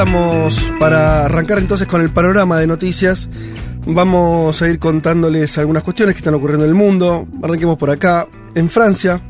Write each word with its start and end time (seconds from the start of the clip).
estamos 0.00 0.66
para 0.78 1.26
arrancar 1.26 1.58
entonces 1.58 1.86
con 1.86 2.00
el 2.00 2.08
panorama 2.10 2.58
de 2.58 2.66
noticias. 2.66 3.28
Vamos 3.84 4.62
a 4.62 4.68
ir 4.70 4.78
contándoles 4.78 5.58
algunas 5.58 5.82
cuestiones 5.82 6.14
que 6.14 6.20
están 6.20 6.32
ocurriendo 6.32 6.64
en 6.64 6.70
el 6.70 6.74
mundo. 6.74 7.28
Arranquemos 7.42 7.76
por 7.76 7.90
acá. 7.90 8.26
En 8.54 8.70
Francia 8.70 9.20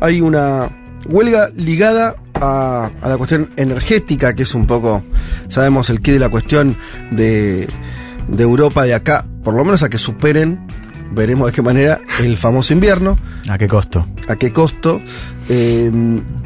hay 0.00 0.20
una 0.20 0.68
huelga 1.08 1.50
ligada 1.54 2.16
a, 2.34 2.90
la 3.00 3.16
cuestión 3.16 3.52
energética, 3.56 4.34
que 4.34 4.42
es 4.42 4.52
un 4.56 4.66
poco, 4.66 5.04
sabemos, 5.46 5.88
el 5.88 6.02
quid 6.02 6.14
de 6.14 6.18
la 6.18 6.30
cuestión 6.30 6.76
de 7.12 7.68
Europa 8.36 8.82
de 8.82 8.94
acá, 8.94 9.24
por 9.44 9.54
lo 9.54 9.64
menos 9.64 9.84
a 9.84 9.88
que 9.88 9.98
superen, 9.98 10.66
veremos 11.14 11.46
de 11.46 11.52
qué 11.52 11.62
manera, 11.62 12.00
el 12.20 12.36
famoso 12.36 12.72
invierno. 12.72 13.18
¿A 13.48 13.58
qué 13.58 13.68
costo? 13.68 14.06
a 14.28 14.36
qué 14.36 14.52
costo. 14.52 15.00
Eh, 15.48 15.90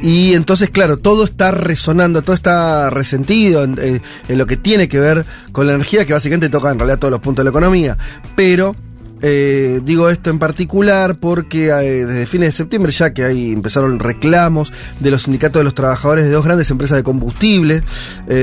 y 0.02 0.34
entonces, 0.34 0.70
claro, 0.70 0.96
todo 0.96 1.24
está 1.24 1.50
resonando, 1.50 2.22
todo 2.22 2.34
está 2.34 2.90
resentido 2.90 3.64
en, 3.64 3.78
eh, 3.80 4.00
en 4.28 4.38
lo 4.38 4.46
que 4.46 4.56
tiene 4.56 4.88
que 4.88 5.00
ver 5.00 5.24
con 5.52 5.66
la 5.66 5.74
energía, 5.74 6.04
que 6.04 6.12
básicamente 6.12 6.48
toca 6.48 6.70
en 6.70 6.78
realidad 6.78 6.98
todos 6.98 7.12
los 7.12 7.20
puntos 7.20 7.42
de 7.42 7.44
la 7.44 7.50
economía. 7.50 7.96
Pero 8.34 8.74
eh, 9.22 9.80
digo 9.82 10.10
esto 10.10 10.30
en 10.30 10.38
particular 10.38 11.16
porque 11.16 11.68
eh, 11.68 12.04
desde 12.04 12.26
fines 12.26 12.48
de 12.48 12.52
septiembre 12.52 12.92
ya 12.92 13.14
que 13.14 13.24
ahí 13.24 13.52
empezaron 13.52 13.98
reclamos 13.98 14.74
de 15.00 15.10
los 15.10 15.22
sindicatos 15.22 15.60
de 15.60 15.64
los 15.64 15.74
trabajadores 15.74 16.26
de 16.26 16.32
dos 16.32 16.44
grandes 16.44 16.70
empresas 16.70 16.98
de 16.98 17.02
combustible, 17.02 17.82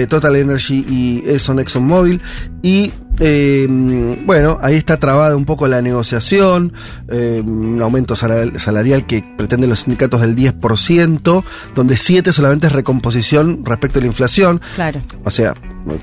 Total 0.10 0.36
Energy 0.36 0.86
y 0.90 1.24
Exxon 1.30 1.60
ExxonMobil, 1.60 2.22
y 2.64 2.92
eh, 3.20 3.68
bueno, 4.26 4.60
ahí 4.62 4.76
está 4.76 4.98
trabada 4.98 5.36
un 5.36 5.46
poco 5.46 5.68
la 5.68 5.82
negociación, 5.82 6.74
eh, 7.10 7.42
un 7.46 7.82
aumento 7.82 8.16
salarial, 8.16 8.60
salarial 8.60 9.06
que 9.06 9.24
pretenden 9.38 9.70
los 9.70 9.80
sindicatos 9.82 10.22
del 10.22 10.36
10%, 10.36 11.44
donde 11.76 11.98
7 11.98 12.34
solamente 12.34 12.68
es 12.68 12.74
recomposición 12.74 13.64
respecto 13.66 14.00
a 14.00 14.02
la 14.02 14.08
inflación. 14.08 14.62
Claro. 14.76 15.02
O 15.24 15.30
sea, 15.30 15.54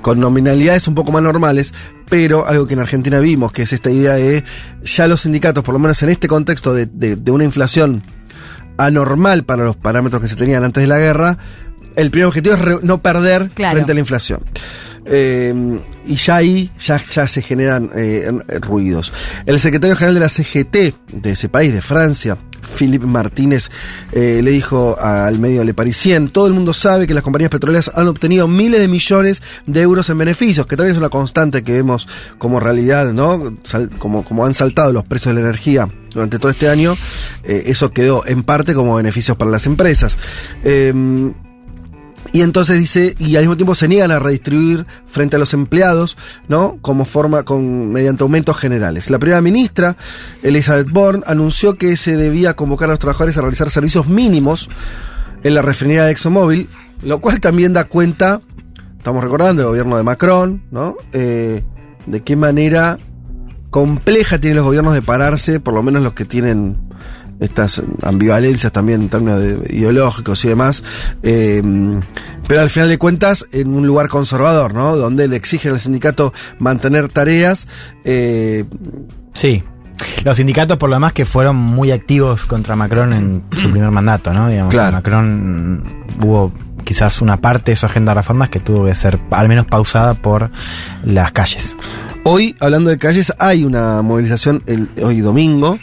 con 0.01 0.19
nominalidades 0.19 0.87
un 0.87 0.95
poco 0.95 1.11
más 1.11 1.21
normales, 1.23 1.73
pero 2.09 2.47
algo 2.47 2.67
que 2.67 2.73
en 2.73 2.79
Argentina 2.79 3.19
vimos, 3.19 3.51
que 3.51 3.63
es 3.63 3.73
esta 3.73 3.89
idea 3.91 4.13
de 4.13 4.43
ya 4.83 5.07
los 5.07 5.21
sindicatos, 5.21 5.63
por 5.63 5.73
lo 5.73 5.79
menos 5.79 6.01
en 6.03 6.09
este 6.09 6.27
contexto 6.27 6.73
de, 6.73 6.85
de- 6.85 7.15
de 7.15 7.31
una 7.31 7.43
inflación 7.43 8.03
anormal 8.77 9.43
para 9.43 9.63
los 9.63 9.75
parámetros 9.75 10.21
que 10.21 10.27
se 10.27 10.35
tenían 10.35 10.63
antes 10.63 10.81
de 10.81 10.87
la 10.87 10.97
guerra, 10.97 11.37
el 11.95 12.11
primer 12.11 12.27
objetivo 12.27 12.55
es 12.55 12.83
no 12.83 13.01
perder 13.01 13.49
Claro. 13.53 13.73
frente 13.75 13.91
a 13.91 13.95
la 13.95 13.99
inflación. 14.01 14.41
Eh, 15.03 15.79
y 16.05 16.15
ya 16.15 16.35
ahí 16.35 16.71
ya, 16.79 17.01
ya 17.03 17.27
se 17.27 17.41
generan 17.41 17.89
eh, 17.95 18.29
ruidos. 18.61 19.11
El 19.47 19.59
secretario 19.59 19.95
general 19.95 20.13
de 20.13 20.19
la 20.19 20.29
CGT 20.29 20.95
de 21.11 21.31
ese 21.31 21.49
país, 21.49 21.73
de 21.73 21.81
Francia, 21.81 22.37
Philippe 22.77 23.07
Martínez, 23.07 23.71
eh, 24.11 24.41
le 24.43 24.51
dijo 24.51 24.95
al 24.99 25.39
medio 25.39 25.63
Le 25.63 25.73
Parisien, 25.73 26.29
todo 26.29 26.45
el 26.45 26.53
mundo 26.53 26.71
sabe 26.73 27.07
que 27.07 27.15
las 27.15 27.23
compañías 27.23 27.49
petroleras 27.49 27.91
han 27.95 28.07
obtenido 28.07 28.47
miles 28.47 28.79
de 28.79 28.87
millones 28.87 29.41
de 29.65 29.81
euros 29.81 30.07
en 30.11 30.19
beneficios, 30.19 30.67
que 30.67 30.77
también 30.77 30.93
es 30.93 30.99
una 30.99 31.09
constante 31.09 31.63
que 31.63 31.71
vemos 31.73 32.07
como 32.37 32.59
realidad, 32.59 33.11
¿no? 33.11 33.57
Sal- 33.63 33.89
como, 33.97 34.23
como 34.23 34.45
han 34.45 34.53
saltado 34.53 34.93
los 34.93 35.03
precios 35.03 35.33
de 35.33 35.41
la 35.41 35.47
energía 35.49 35.89
durante 36.13 36.37
todo 36.37 36.51
este 36.51 36.69
año, 36.69 36.95
eso 37.43 37.89
quedó 37.91 38.23
en 38.27 38.43
parte 38.43 38.75
como 38.75 38.95
beneficios 38.95 39.35
para 39.35 39.49
las 39.49 39.65
empresas. 39.65 40.15
Y 42.33 42.41
entonces 42.41 42.79
dice, 42.79 43.15
y 43.19 43.35
al 43.35 43.43
mismo 43.43 43.57
tiempo 43.57 43.75
se 43.75 43.89
niegan 43.89 44.11
a 44.11 44.19
redistribuir 44.19 44.85
frente 45.05 45.35
a 45.35 45.39
los 45.39 45.53
empleados, 45.53 46.17
¿no? 46.47 46.77
Como 46.81 47.03
forma, 47.03 47.43
con, 47.43 47.91
mediante 47.91 48.23
aumentos 48.23 48.57
generales. 48.57 49.09
La 49.09 49.19
primera 49.19 49.41
ministra, 49.41 49.97
Elizabeth 50.41 50.89
Bourne, 50.89 51.23
anunció 51.27 51.75
que 51.75 51.97
se 51.97 52.15
debía 52.15 52.55
convocar 52.55 52.89
a 52.89 52.93
los 52.93 52.99
trabajadores 52.99 53.37
a 53.37 53.41
realizar 53.41 53.69
servicios 53.69 54.07
mínimos 54.07 54.69
en 55.43 55.55
la 55.55 55.61
refinería 55.61 56.05
de 56.05 56.11
ExxonMobil, 56.11 56.69
lo 57.01 57.19
cual 57.19 57.41
también 57.41 57.73
da 57.73 57.85
cuenta, 57.85 58.41
estamos 58.97 59.23
recordando 59.23 59.63
el 59.63 59.67
gobierno 59.67 59.97
de 59.97 60.03
Macron, 60.03 60.63
¿no? 60.71 60.95
Eh, 61.11 61.63
de 62.05 62.21
qué 62.21 62.35
manera 62.37 62.97
compleja 63.71 64.37
tienen 64.39 64.57
los 64.57 64.65
gobiernos 64.65 64.93
de 64.93 65.01
pararse, 65.01 65.59
por 65.59 65.73
lo 65.73 65.83
menos 65.83 66.01
los 66.01 66.13
que 66.13 66.25
tienen 66.25 66.77
estas 67.41 67.81
ambivalencias 68.03 68.71
también 68.71 69.01
en 69.01 69.09
términos 69.09 69.39
de- 69.41 69.67
ideológicos 69.75 70.45
y 70.45 70.47
demás, 70.47 70.83
eh, 71.23 71.61
pero 72.47 72.61
al 72.61 72.69
final 72.69 72.87
de 72.87 72.97
cuentas 72.97 73.45
en 73.51 73.73
un 73.73 73.85
lugar 73.85 74.07
conservador, 74.07 74.73
¿no? 74.73 74.95
Donde 74.95 75.27
le 75.27 75.35
exigen 75.35 75.73
al 75.73 75.79
sindicato 75.81 76.33
mantener 76.59 77.09
tareas, 77.09 77.67
eh, 78.05 78.63
Sí. 79.33 79.63
Los 80.25 80.37
sindicatos, 80.37 80.77
por 80.77 80.89
lo 80.89 80.95
demás, 80.95 81.13
que 81.13 81.25
fueron 81.25 81.55
muy 81.55 81.91
activos 81.91 82.45
contra 82.47 82.75
Macron 82.75 83.13
en 83.13 83.43
su 83.55 83.69
primer 83.71 83.91
mandato, 83.91 84.33
¿no? 84.33 84.47
Digamos, 84.49 84.71
Claro. 84.73 84.93
Macron 84.93 85.77
mm, 86.19 86.23
hubo 86.25 86.51
quizás 86.83 87.21
una 87.21 87.37
parte 87.37 87.71
de 87.71 87.75
su 87.75 87.85
agenda 87.85 88.11
de 88.11 88.15
reformas 88.21 88.49
que 88.49 88.59
tuvo 88.59 88.85
que 88.85 88.95
ser 88.95 89.19
al 89.29 89.47
menos 89.47 89.67
pausada 89.67 90.15
por 90.15 90.49
las 91.03 91.31
calles. 91.31 91.75
Hoy, 92.23 92.55
hablando 92.59 92.89
de 92.89 92.97
calles, 92.97 93.31
hay 93.37 93.63
una 93.63 94.01
movilización 94.01 94.63
el, 94.65 94.89
hoy 95.03 95.21
domingo, 95.21 95.77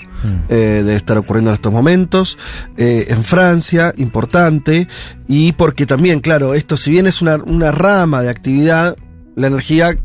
eh, 0.48 0.82
debe 0.84 0.96
estar 0.96 1.18
ocurriendo 1.18 1.50
en 1.50 1.54
estos 1.54 1.72
momentos, 1.72 2.38
eh, 2.76 3.06
en 3.08 3.24
Francia, 3.24 3.92
importante, 3.96 4.88
y 5.26 5.52
porque 5.52 5.86
también, 5.86 6.20
claro, 6.20 6.54
esto 6.54 6.76
si 6.76 6.90
bien 6.90 7.06
es 7.06 7.22
una, 7.22 7.36
una 7.36 7.70
rama 7.70 8.22
de 8.22 8.30
actividad, 8.30 8.96
la 9.36 9.46
energía, 9.46 9.96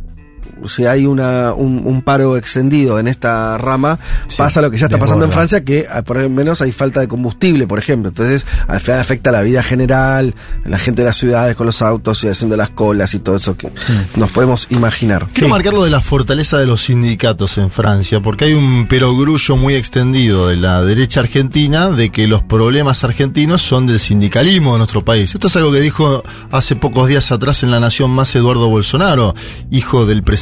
si 0.68 0.86
hay 0.86 1.06
una, 1.06 1.54
un, 1.54 1.82
un 1.86 2.02
paro 2.02 2.38
extendido 2.38 3.00
en 3.00 3.08
esta 3.08 3.58
rama, 3.58 4.00
Sí, 4.28 4.38
pasa 4.38 4.62
lo 4.62 4.72
que 4.72 4.78
ya 4.78 4.86
está 4.86 4.98
pasando 4.98 5.26
en. 5.26 5.32
Francia, 5.32 5.64
que 5.64 5.86
ah, 5.92 6.02
por 6.04 6.18
lo 6.18 6.30
menos 6.30 6.62
hay 6.62 6.72
falta 6.72 7.00
de 7.00 7.08
combustible, 7.08 7.68
por 7.68 7.80
ejemplo. 7.80 8.10
Entonces, 8.10 8.46
al 8.68 8.80
final 8.80 9.00
afecta 9.00 9.32
la 9.32 9.42
vida 9.42 9.64
general, 9.64 10.36
la 10.66 10.78
gente 10.78 11.02
de 11.02 11.08
las 11.08 11.18
ciudades 11.18 11.56
con 11.56 11.66
los 11.66 11.82
autos 11.82 12.24
y 12.24 12.28
haciendo 12.28 12.56
las 12.58 12.70
colas 12.70 13.14
y 13.14 13.20
todo 13.20 13.36
eso 13.36 13.58
que 13.58 13.70
nos 14.16 14.32
podemos 14.32 14.68
imaginar. 14.70 15.28
Quiero 15.34 15.48
Sí. 15.48 15.52
marcar 15.52 15.74
lo 15.74 15.84
de 15.84 15.90
la 15.90 16.02
fortaleza 16.02 16.58
de 16.60 16.66
los 16.68 16.84
sindicatos 16.84 17.58
en 17.58 17.72
Francia, 17.72 18.20
porque 18.22 18.46
hay 18.46 18.54
un 18.54 18.88
perogrullo 18.88 19.56
muy 19.58 19.74
extendido 19.76 20.48
de 20.48 20.56
la 20.58 20.82
derecha 20.84 21.20
argentina 21.22 21.90
de 21.90 22.10
que 22.12 22.28
los 22.28 22.44
problemas 22.44 23.04
argentinos 23.04 23.62
son 23.62 23.88
del 23.88 24.00
sindicalismo 24.00 24.74
de 24.74 24.78
nuestro 24.80 25.04
país. 25.04 25.34
Esto 25.34 25.48
es 25.48 25.56
algo 25.56 25.72
que 25.72 25.80
dijo 25.82 26.24
hace 26.52 26.76
pocos 26.76 27.08
días 27.10 27.32
atrás 27.32 27.64
en 27.64 27.72
La 27.72 27.80
Nación 27.80 28.12
Más 28.12 28.36
Eduardo 28.36 28.70
Bolsonaro, 28.70 29.34
hijo 29.72 30.06
del 30.06 30.22
presidente 30.24 30.33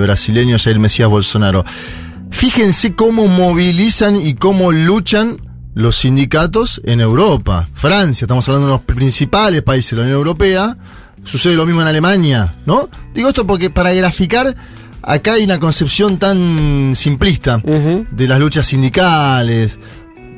brasileño 0.00 0.56
Jair 0.58 0.78
Mesías 0.78 1.08
Bolsonaro. 1.08 1.64
Fíjense 2.30 2.94
cómo 2.94 3.26
movilizan 3.26 4.20
y 4.20 4.34
cómo 4.34 4.72
luchan 4.72 5.38
los 5.74 5.96
sindicatos 5.96 6.80
en 6.84 7.00
Europa. 7.00 7.68
Francia, 7.74 8.24
estamos 8.24 8.48
hablando 8.48 8.68
de 8.68 8.72
los 8.74 8.82
principales 8.82 9.62
países 9.62 9.90
de 9.92 9.96
la 9.96 10.02
Unión 10.02 10.18
Europea. 10.18 10.76
Sucede 11.24 11.54
lo 11.54 11.66
mismo 11.66 11.82
en 11.82 11.88
Alemania, 11.88 12.56
¿no? 12.66 12.88
Digo 13.14 13.28
esto 13.28 13.46
porque 13.46 13.68
para 13.70 13.92
graficar, 13.92 14.54
acá 15.02 15.34
hay 15.34 15.44
una 15.44 15.58
concepción 15.58 16.18
tan 16.18 16.92
simplista 16.94 17.60
de 18.10 18.28
las 18.28 18.38
luchas 18.40 18.66
sindicales. 18.66 19.78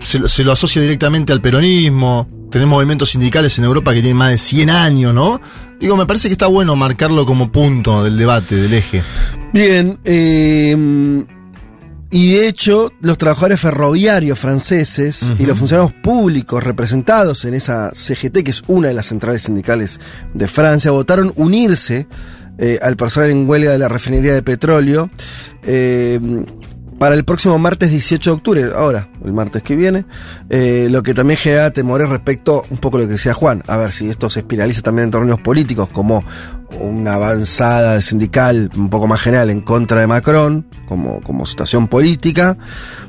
Se, 0.00 0.18
lo- 0.18 0.28
se 0.28 0.42
lo 0.44 0.52
asocia 0.52 0.82
directamente 0.82 1.32
al 1.32 1.40
peronismo. 1.40 2.28
Tenemos 2.52 2.76
movimientos 2.76 3.10
sindicales 3.10 3.58
en 3.58 3.64
Europa 3.64 3.94
que 3.94 4.00
tienen 4.00 4.18
más 4.18 4.30
de 4.30 4.38
100 4.38 4.70
años, 4.70 5.14
¿no? 5.14 5.40
Digo, 5.80 5.96
me 5.96 6.04
parece 6.06 6.28
que 6.28 6.34
está 6.34 6.46
bueno 6.46 6.76
marcarlo 6.76 7.24
como 7.24 7.50
punto 7.50 8.04
del 8.04 8.18
debate, 8.18 8.56
del 8.56 8.74
eje. 8.74 9.02
Bien, 9.54 9.98
eh, 10.04 11.24
y 12.10 12.34
de 12.34 12.46
hecho, 12.46 12.92
los 13.00 13.16
trabajadores 13.16 13.58
ferroviarios 13.58 14.38
franceses 14.38 15.24
y 15.38 15.46
los 15.46 15.58
funcionarios 15.58 15.94
públicos 16.02 16.62
representados 16.62 17.46
en 17.46 17.54
esa 17.54 17.90
CGT, 17.94 18.44
que 18.44 18.50
es 18.50 18.62
una 18.66 18.88
de 18.88 18.94
las 18.94 19.06
centrales 19.06 19.42
sindicales 19.42 19.98
de 20.34 20.46
Francia, 20.46 20.90
votaron 20.90 21.32
unirse 21.36 22.06
eh, 22.58 22.78
al 22.82 22.98
personal 22.98 23.30
en 23.30 23.48
huelga 23.48 23.72
de 23.72 23.78
la 23.78 23.88
refinería 23.88 24.34
de 24.34 24.42
petróleo 24.42 25.08
eh, 25.62 26.20
para 27.02 27.16
el 27.16 27.24
próximo 27.24 27.58
martes 27.58 27.90
18 27.90 28.30
de 28.30 28.36
octubre, 28.36 28.70
ahora, 28.76 29.08
el 29.24 29.32
martes 29.32 29.64
que 29.64 29.74
viene, 29.74 30.04
eh, 30.48 30.86
lo 30.88 31.02
que 31.02 31.14
también 31.14 31.36
genera 31.36 31.72
temores 31.72 32.08
respecto 32.08 32.64
un 32.70 32.78
poco 32.78 32.96
a 32.96 33.00
lo 33.00 33.06
que 33.06 33.14
decía 33.14 33.34
Juan, 33.34 33.64
a 33.66 33.76
ver 33.76 33.90
si 33.90 34.08
esto 34.08 34.30
se 34.30 34.38
espiraliza 34.38 34.82
también 34.82 35.06
en 35.06 35.10
términos 35.10 35.40
políticos 35.40 35.88
como 35.88 36.22
una 36.78 37.14
avanzada 37.14 38.00
sindical 38.00 38.70
un 38.76 38.88
poco 38.88 39.08
más 39.08 39.20
general 39.20 39.50
en 39.50 39.62
contra 39.62 39.98
de 39.98 40.06
Macron, 40.06 40.64
como, 40.86 41.20
como 41.22 41.44
situación 41.44 41.88
política, 41.88 42.56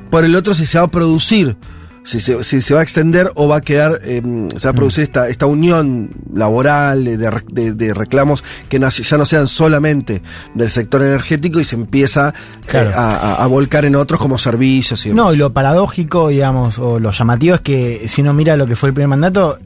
por 0.10 0.26
el 0.26 0.36
otro 0.36 0.56
si 0.56 0.66
se 0.66 0.80
va 0.80 0.86
a 0.86 0.88
producir 0.88 1.56
si 2.04 2.20
se, 2.20 2.44
si 2.44 2.62
se 2.62 2.74
va 2.74 2.82
a 2.82 2.84
extender 2.84 3.32
o 3.36 3.48
va 3.48 3.58
a 3.58 3.62
quedar, 3.62 4.00
eh, 4.04 4.22
se 4.58 4.68
va 4.68 4.72
a 4.72 4.74
producir 4.74 5.04
esta, 5.06 5.30
esta 5.30 5.46
unión 5.46 6.10
laboral 6.34 7.06
de, 7.06 7.18
de- 7.18 7.74
de 7.74 7.94
reclamos 7.94 8.44
que 8.70 8.78
no- 8.80 8.90
ya 8.90 9.18
no 9.18 9.26
sean 9.26 9.48
solamente 9.48 10.22
del 10.54 10.70
sector 10.70 11.02
energético 11.02 11.60
y 11.60 11.64
se 11.66 11.76
empieza 11.76 12.30
eh, 12.30 12.62
Claro. 12.66 12.92
a, 12.96 13.08
a- 13.10 13.44
a 13.44 13.48
volcar 13.48 13.86
en 13.86 13.96
otros 13.96 14.20
como 14.20 14.38
servicios 14.38 15.06
y 15.06 15.10
demás. 15.10 15.26
No, 15.26 15.34
y 15.34 15.38
lo 15.38 15.54
paradójico, 15.54 16.28
digamos, 16.30 16.78
o 16.80 17.00
lo 17.00 17.12
llamativo 17.12 17.56
es 17.56 17.62
que 17.62 18.04
si 18.08 18.22
uno 18.22 18.34
mira 18.34 18.56
lo 18.58 18.68
que 18.68 18.76
fue 18.76 18.90
el 18.90 18.94
primer 18.96 19.08
mandato, 19.10 19.58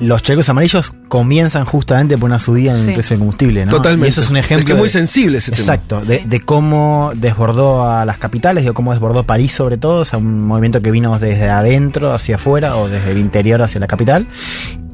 los 0.00 0.22
chalecos 0.22 0.48
amarillos 0.48 0.92
comienzan 1.08 1.64
justamente 1.64 2.16
por 2.18 2.28
una 2.28 2.38
subida 2.38 2.72
en 2.72 2.78
Sí. 2.78 2.88
el 2.88 2.94
precio 2.94 3.14
del 3.14 3.18
combustible, 3.20 3.64
¿no? 3.66 3.70
Totalmente. 3.72 4.08
Y 4.08 4.10
eso 4.10 4.20
es 4.22 4.30
un 4.30 4.36
ejemplo. 4.36 4.58
Es 4.60 4.64
que 4.66 4.72
es 4.72 4.78
muy 4.78 4.86
de- 4.88 4.92
sensible 4.92 5.38
ese 5.38 5.50
tema. 5.52 5.60
Exacto, 5.60 6.00
de, 6.00 6.24
de 6.26 6.40
cómo 6.40 7.12
desbordó 7.14 7.84
a 7.88 8.04
las 8.04 8.18
capitales, 8.18 8.64
de 8.64 8.72
cómo 8.72 8.92
desbordó 8.92 9.24
París 9.24 9.52
sobre 9.52 9.76
todo, 9.78 10.00
o 10.00 10.04
sea, 10.04 10.18
un 10.18 10.44
movimiento 10.46 10.80
que 10.82 10.90
vino 10.90 11.18
desde 11.18 11.48
adentro 11.50 12.12
hacia 12.12 12.36
afuera 12.36 12.76
o 12.76 12.88
desde 12.88 13.12
el 13.12 13.18
interior 13.18 13.62
hacia 13.62 13.80
la 13.80 13.86
capital. 13.86 14.26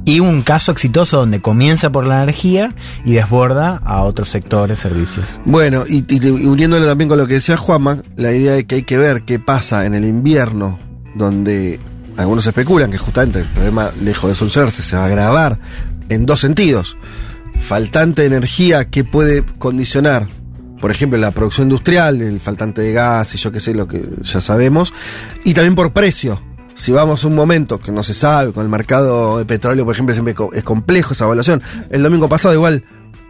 Y 0.07 0.21
un 0.21 0.43
caso 0.43 0.73
exitoso 0.73 1.19
donde 1.19 1.41
comienza 1.43 1.91
por 1.91 2.07
la 2.07 2.23
energía 2.23 2.75
y 3.05 3.13
desborda 3.13 3.81
a 3.85 4.03
otros 4.03 4.31
sectores, 4.31 4.81
servicios. 4.81 5.39
Bueno, 5.45 5.85
y, 5.87 5.99
y- 6.09 6.27
y 6.27 6.47
uniéndolo 6.47 6.87
también 6.87 7.09
con 7.09 7.19
lo 7.19 7.27
que 7.27 7.35
decía 7.35 7.57
Juanma, 7.59 7.99
la 8.17 8.33
idea 8.33 8.53
de 8.55 8.67
que 8.67 8.77
hay 8.77 8.83
que 8.83 8.97
ver 8.97 9.23
qué 9.23 9.39
pasa 9.39 9.85
en 9.85 9.95
el 9.95 10.05
invierno, 10.07 10.79
donde 11.15 11.79
algunos 12.17 12.47
especulan 12.47 12.91
que 12.91 12.99
justamente 12.99 13.41
el 13.41 13.47
problema, 13.47 13.91
lejos 14.03 14.31
de 14.31 14.35
solucionarse, 14.35 14.83
se 14.83 14.97
va 14.97 15.03
a 15.03 15.07
agravar 15.07 15.59
en 16.09 16.27
dos 16.27 16.41
sentidos. 16.41 16.97
Faltante 17.61 18.23
de 18.23 18.29
energía 18.29 18.91
que 18.91 19.05
puede 19.05 19.45
condicionar, 19.45 20.29
por 20.81 20.91
ejemplo, 20.91 21.19
la 21.19 21.31
producción 21.31 21.69
industrial, 21.69 22.23
el 22.23 22.41
faltante 22.41 22.81
de 22.83 22.93
gas 22.93 23.35
y 23.35 23.39
yo 23.39 23.53
qué 23.53 23.61
sé, 23.61 23.75
lo 23.75 23.87
que 23.87 24.09
ya 24.23 24.41
sabemos, 24.41 24.93
y 25.45 25.55
también 25.55 25.75
por 25.75 25.93
precio. 25.93 26.43
Si 26.75 26.93
vamos 26.93 27.25
a 27.25 27.29
un 27.29 27.35
momento 27.35 27.79
que 27.79 27.93
no 27.93 28.03
se 28.03 28.15
sabe, 28.15 28.53
con 28.53 28.63
el 28.63 28.71
mercado 28.71 29.39
de 29.39 29.45
petróleo, 29.45 29.85
por 29.85 29.95
ejemplo, 29.95 30.15
siempre 30.15 30.35
es 30.55 30.65
complejo 30.65 31.13
esa 31.13 31.25
evaluación. 31.27 31.63
El 31.91 32.03
domingo 32.03 32.29
pasado 32.29 32.55
igual 32.55 32.85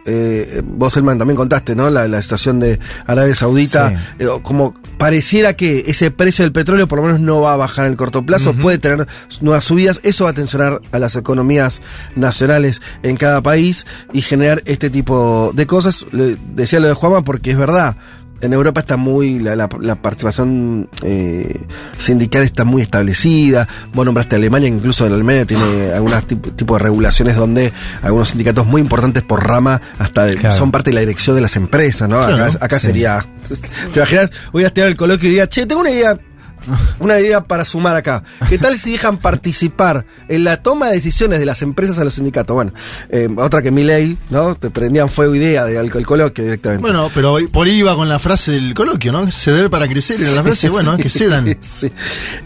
eh, 0.05 0.61
vos, 0.65 0.95
Elman, 0.97 1.17
también 1.17 1.35
contaste, 1.37 1.75
¿no? 1.75 1.89
La, 1.89 2.07
la 2.07 2.21
situación 2.21 2.59
de 2.59 2.79
Arabia 3.05 3.35
Saudita. 3.35 3.89
Sí. 3.89 3.95
eh, 4.19 4.27
como 4.41 4.73
pareciera 4.97 5.53
que 5.55 5.83
ese 5.87 6.11
precio 6.11 6.43
del 6.45 6.51
petróleo 6.51 6.87
por 6.87 6.99
lo 6.99 7.05
menos 7.05 7.19
no 7.19 7.41
va 7.41 7.53
a 7.53 7.57
bajar 7.57 7.85
en 7.85 7.91
el 7.91 7.97
corto 7.97 8.23
plazo, 8.25 8.53
puede 8.53 8.77
tener 8.77 9.07
nuevas 9.41 9.65
subidas. 9.65 9.99
Eso 10.03 10.25
va 10.25 10.31
a 10.31 10.33
tensionar 10.33 10.81
a 10.91 10.99
las 10.99 11.15
economías 11.15 11.81
nacionales 12.15 12.81
en 13.03 13.17
cada 13.17 13.41
país 13.41 13.85
y 14.13 14.21
generar 14.21 14.61
este 14.65 14.89
tipo 14.89 15.51
de 15.55 15.65
cosas. 15.67 16.05
Le- 16.11 16.37
decía 16.55 16.79
lo 16.79 16.87
de 16.87 16.93
Juanma 16.93 17.23
porque 17.23 17.51
es 17.51 17.57
verdad. 17.57 17.95
En 18.41 18.53
Europa 18.53 18.81
está 18.81 18.97
muy, 18.97 19.39
la, 19.39 19.55
la- 19.55 19.69
la 19.79 19.95
participación 19.95 20.89
eh, 21.03 21.61
sindical 21.97 22.43
está 22.43 22.63
muy 22.65 22.81
establecida. 22.81 23.67
Vos 23.93 24.05
nombraste 24.05 24.35
a 24.35 24.37
Alemania, 24.37 24.67
incluso 24.67 25.05
en 25.05 25.13
Alemania 25.13 25.45
tiene 25.45 25.91
algunos 25.93 26.25
tipo, 26.27 26.51
tipo 26.51 26.73
de 26.77 26.83
regulaciones 26.83 27.35
donde 27.35 27.71
algunos 28.01 28.29
sindicatos 28.29 28.65
muy 28.65 28.81
importantes 28.81 29.23
por 29.23 29.47
rama 29.47 29.81
hasta 29.99 30.31
Claro. 30.31 30.55
son 30.55 30.71
parte 30.71 30.89
de 30.91 30.95
la 30.95 30.99
dirección 31.01 31.35
de 31.35 31.41
las 31.41 31.55
empresas, 31.55 32.07
¿no? 32.09 32.17
Claro, 32.17 32.45
acá 32.45 32.57
acá 32.65 32.79
sí. 32.79 32.87
sería. 32.87 33.25
¿Te 33.93 33.99
imaginas? 33.99 34.31
Voy 34.51 34.63
a 34.63 34.67
estar 34.67 34.87
el 34.87 34.95
coloquio 34.95 35.27
y 35.29 35.31
diga, 35.33 35.47
che, 35.47 35.65
tengo 35.65 35.81
una 35.81 35.91
idea. 35.91 36.17
Una 36.99 37.19
idea 37.19 37.41
para 37.41 37.65
sumar 37.65 37.95
acá. 37.95 38.23
¿Qué 38.49 38.57
tal 38.57 38.77
si 38.77 38.93
dejan 38.93 39.17
participar 39.17 40.05
en 40.27 40.43
la 40.43 40.61
toma 40.61 40.87
de 40.87 40.93
decisiones 40.93 41.39
de 41.39 41.45
las 41.45 41.61
empresas 41.61 41.99
a 41.99 42.03
los 42.03 42.15
sindicatos? 42.15 42.53
Bueno, 42.53 42.73
eh, 43.09 43.29
otra 43.37 43.61
que 43.61 43.71
mi 43.71 43.83
ley, 43.83 44.17
¿no? 44.29 44.55
Te 44.55 44.69
prendían 44.69 45.09
fuego 45.09 45.35
idea 45.35 45.65
del 45.65 46.05
coloquio 46.05 46.43
directamente. 46.43 46.81
Bueno, 46.81 47.09
pero 47.13 47.37
por 47.51 47.67
ahí 47.67 47.79
iba 47.79 47.95
con 47.95 48.09
la 48.09 48.19
frase 48.19 48.51
del 48.51 48.73
coloquio, 48.73 49.11
¿no? 49.11 49.29
Ceder 49.31 49.69
para 49.69 49.87
crecer. 49.87 50.21
Era 50.21 50.31
la 50.31 50.43
frase, 50.43 50.69
bueno, 50.69 50.97
que 50.97 51.09
cedan. 51.09 51.41
Sí. 51.61 51.91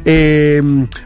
Eh, 0.03 0.61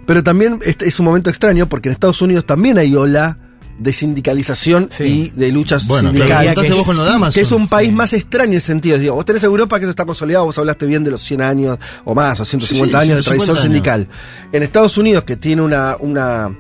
pero 0.06 0.24
también 0.24 0.60
este 0.66 0.88
es 0.88 1.00
un 1.00 1.06
momento 1.06 1.30
extraño 1.30 1.68
porque 1.68 1.90
en 1.90 1.94
Estados 1.94 2.22
Unidos 2.22 2.46
también 2.46 2.78
hay 2.78 2.96
ola 2.96 3.38
de 3.80 3.94
sindicalización 3.94 4.90
Sí. 4.92 5.04
y 5.04 5.30
de 5.40 5.52
luchas 5.52 5.88
Bueno, 5.88 6.10
sindicales. 6.12 6.54
claro, 6.54 6.62
que 6.62 6.68
es- 6.68 6.74
vos 6.76 6.86
con 6.86 6.98
lo 6.98 7.06
de 7.06 7.12
Amazon. 7.12 7.34
que 7.34 7.42
es 7.42 7.52
un 7.52 7.68
país 7.68 7.90
sí. 7.90 7.96
más 7.96 8.14
extraño 8.14 8.52
en 8.52 8.58
ese 8.58 8.68
sentido. 8.68 8.98
Digo, 9.00 9.16
vos 9.16 9.26
tenés 9.26 9.44
Europa 9.44 9.80
que 9.80 9.86
eso 9.86 9.90
está 9.92 10.06
consolidado, 10.06 10.46
vos 10.46 10.58
hablaste 10.58 10.86
bien 10.86 11.04
de 11.04 11.12
los 11.12 11.22
100 11.22 11.42
años 11.42 11.78
o 12.06 12.14
más, 12.14 12.40
o 12.40 12.46
150 12.46 13.00
Sí, 13.02 13.06
sí, 13.08 13.12
años 13.12 13.18
de 13.18 13.24
150 13.24 13.46
tradición 13.54 13.74
sindical. 13.74 14.08
En 14.52 14.64
Estados 14.64 14.98
Unidos, 14.98 15.24
que 15.24 15.38
tiene 15.38 15.62
una, 15.62 15.96
una, 16.00 16.56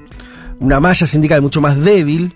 una 0.60 0.80
malla 0.80 1.06
sindical 1.06 1.42
mucho 1.42 1.62
más 1.62 1.78
débil, 1.80 2.34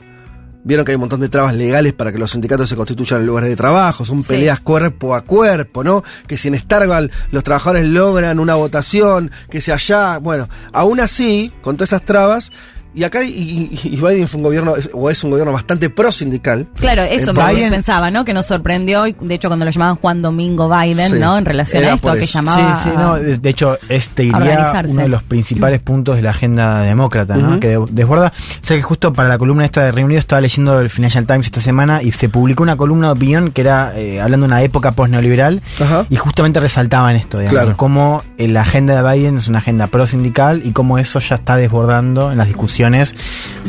vieron 0.65 0.85
que 0.85 0.91
hay 0.91 0.95
un 0.95 1.01
montón 1.01 1.19
de 1.19 1.27
trabas 1.27 1.53
legales 1.55 1.91
para 1.93 2.11
que 2.13 2.17
los 2.17 2.31
sindicatos 2.31 2.69
se 2.69 2.75
constituyan 2.77 3.19
en 3.21 3.27
lugares 3.27 3.49
de 3.49 3.55
trabajo, 3.57 4.05
son 4.05 4.21
Sí. 4.21 4.27
peleas 4.29 4.61
cuerpo 4.61 5.13
a 5.13 5.21
cuerpo, 5.21 5.83
¿no? 5.83 6.03
Que 6.25 6.37
si 6.37 6.47
en 6.47 6.57
Starbucks 6.57 7.09
los 7.31 7.43
trabajadores 7.43 7.85
logran 7.85 8.39
una 8.39 8.55
votación, 8.55 9.29
que 9.49 9.59
si 9.59 9.71
allá, 9.71 10.19
bueno, 10.19 10.47
aún 10.71 10.99
así, 11.01 11.51
con 11.61 11.75
todas 11.75 11.89
esas 11.89 12.05
trabas, 12.05 12.51
y 12.93 13.03
acá 13.03 13.23
y, 13.23 13.69
y- 13.83 13.89
Biden 13.95 14.27
fue 14.27 14.37
un 14.37 14.43
gobierno, 14.43 14.75
es- 14.75 14.89
o 14.93 15.09
es 15.09 15.23
un 15.23 15.31
gobierno 15.31 15.51
bastante 15.53 15.89
pro 15.89 16.11
sindical. 16.11 16.67
Claro, 16.75 17.03
eso 17.03 17.31
Eh, 17.31 17.33
Biden- 17.33 17.69
pensaba, 17.71 18.11
¿no? 18.11 18.25
Que 18.25 18.33
nos 18.33 18.45
sorprendió, 18.45 19.07
y 19.07 19.15
de 19.19 19.35
hecho 19.35 19.47
cuando 19.47 19.65
lo 19.65 19.71
llamaban 19.71 19.95
Juan 19.95 20.21
Domingo 20.21 20.69
Biden, 20.69 21.09
Sí, 21.11 21.19
¿no? 21.19 21.37
En 21.37 21.45
relación 21.45 21.83
a 21.85 21.93
esto, 21.93 22.13
que 22.13 22.25
llamaba... 22.25 22.77
Sí, 22.83 22.89
sí, 22.89 22.95
no, 22.95 23.15
de, 23.15 23.37
de 23.37 23.49
hecho, 23.49 23.77
este 23.89 24.23
iría 24.25 24.71
uno 24.87 25.01
de 25.03 25.07
los 25.07 25.23
principales 25.23 25.79
puntos 25.81 26.15
de 26.15 26.21
la 26.21 26.31
agenda 26.31 26.81
demócrata, 26.81 27.35
¿no? 27.35 27.59
Que 27.59 27.69
de- 27.69 27.85
desborda. 27.91 28.31
Sé 28.61 28.75
que 28.75 28.81
justo 28.81 29.13
para 29.13 29.29
la 29.29 29.37
columna 29.37 29.65
esta 29.65 29.83
de 29.83 29.91
Reino 29.91 30.05
Unido 30.07 30.19
estaba 30.19 30.41
leyendo 30.41 30.79
el 30.79 30.89
Financial 30.89 31.25
Times 31.25 31.45
esta 31.47 31.61
semana 31.61 32.01
y 32.03 32.11
se 32.11 32.29
publicó 32.29 32.63
una 32.63 32.75
columna 32.77 33.07
de 33.07 33.13
opinión 33.13 33.51
que 33.51 33.61
era 33.61 33.93
eh, 33.95 34.21
hablando 34.21 34.45
de 34.45 34.53
una 34.53 34.61
época 34.61 34.91
post-neoliberal 34.91 35.61
Ajá. 35.81 36.05
y 36.09 36.15
justamente 36.15 36.59
resaltaban 36.59 37.15
esto, 37.15 37.37
digamos, 37.39 37.53
Claro. 37.53 37.69
de 37.71 37.75
cómo 37.75 38.23
eh, 38.37 38.47
la 38.47 38.61
agenda 38.61 39.01
de 39.01 39.11
Biden 39.13 39.37
es 39.37 39.47
una 39.47 39.59
agenda 39.59 39.87
pro-sindical 39.87 40.61
y 40.65 40.71
cómo 40.71 40.97
eso 40.99 41.19
ya 41.19 41.35
está 41.35 41.55
desbordando 41.55 42.31
en 42.31 42.37
las 42.37 42.47
discusiones 42.47 42.82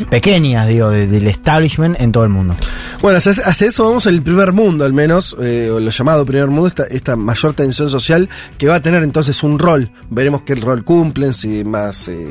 pequeñas, 0.09 0.67
digo, 0.67 0.89
de- 0.89 1.07
del 1.07 1.27
establishment 1.27 1.99
en 1.99 2.11
todo 2.11 2.23
el 2.23 2.29
mundo. 2.29 2.55
Bueno, 3.01 3.17
hacia, 3.17 3.67
eso 3.67 3.85
vamos 3.87 4.05
el 4.07 4.21
primer 4.21 4.51
mundo, 4.53 4.85
al 4.85 4.93
menos, 4.93 5.35
eh, 5.41 5.69
o 5.71 5.79
lo 5.79 5.89
llamado 5.91 6.25
primer 6.25 6.47
mundo, 6.47 6.67
esta, 6.67 6.83
esta 6.85 7.15
mayor 7.15 7.53
tensión 7.53 7.89
social 7.89 8.29
que 8.57 8.67
va 8.67 8.75
a 8.75 8.81
tener 8.81 9.03
entonces 9.03 9.43
un 9.43 9.59
rol. 9.59 9.91
Veremos 10.09 10.41
qué 10.43 10.55
rol 10.55 10.83
cumplen, 10.83 11.33
si 11.33 11.63
más 11.63 12.07
eh, 12.07 12.27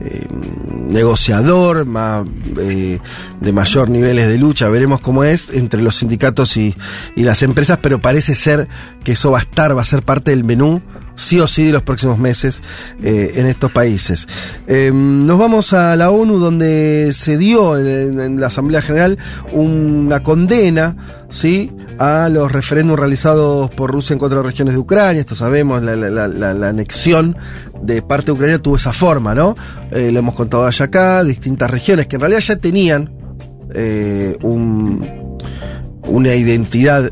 eh, 0.00 0.26
negociador, 0.88 1.86
más 1.86 2.24
eh, 2.58 2.98
de 3.40 3.52
mayor 3.52 3.88
niveles 3.88 4.28
de 4.28 4.38
lucha, 4.38 4.68
veremos 4.68 5.00
cómo 5.00 5.24
es 5.24 5.50
entre 5.50 5.80
los 5.82 5.96
sindicatos 5.96 6.56
y, 6.56 6.74
y 7.14 7.22
las 7.22 7.42
empresas, 7.42 7.78
pero 7.80 7.98
parece 8.00 8.34
ser 8.34 8.68
que 9.04 9.12
eso 9.12 9.30
va 9.30 9.38
a 9.38 9.42
estar, 9.42 9.76
va 9.76 9.82
a 9.82 9.86
ser 9.86 10.02
parte 10.02 10.30
del 10.32 10.44
menú 10.44 10.82
sí 11.16 11.40
o 11.40 11.48
sí 11.48 11.64
de 11.64 11.72
los 11.72 11.82
próximos 11.82 12.18
meses 12.18 12.62
eh, 13.02 13.32
en 13.36 13.46
estos 13.46 13.72
países. 13.72 14.28
Eh, 14.66 14.92
nos 14.94 15.38
vamos 15.38 15.72
a 15.72 15.96
la 15.96 16.10
ONU 16.10 16.38
donde 16.38 17.10
se 17.12 17.36
dio 17.36 17.76
en, 17.78 18.38
la 18.40 18.46
Asamblea 18.46 18.82
General 18.82 19.18
una 19.52 20.22
condena 20.22 20.96
¿sí? 21.30 21.72
a 21.98 22.28
los 22.28 22.52
referéndums 22.52 23.00
realizados 23.00 23.70
por 23.70 23.90
Rusia 23.90 24.14
en 24.14 24.28
de 24.28 24.42
regiones 24.42 24.74
de 24.74 24.80
Ucrania. 24.80 25.20
Esto 25.20 25.34
sabemos, 25.34 25.82
la, 25.82 26.68
anexión 26.68 27.36
de 27.82 28.02
parte 28.02 28.26
de 28.26 28.32
Ucrania 28.32 28.58
tuvo 28.58 28.76
esa 28.76 28.92
forma, 28.92 29.34
¿no? 29.34 29.54
Eh, 29.90 30.10
lo 30.12 30.18
hemos 30.18 30.34
contado 30.34 30.66
allá 30.66 30.84
acá, 30.84 31.24
distintas 31.24 31.70
regiones 31.70 32.06
que 32.06 32.16
en 32.16 32.20
realidad 32.20 32.40
ya 32.40 32.56
tenían 32.56 33.10
eh, 33.74 34.36
un, 34.42 35.36
una 36.06 36.34
identidad 36.34 37.10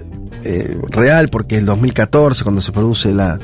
real, 0.90 1.30
porque 1.30 1.56
el 1.56 1.64
2014, 1.64 2.42
cuando 2.44 2.60
se 2.60 2.70
produce 2.70 3.14
la, 3.14 3.38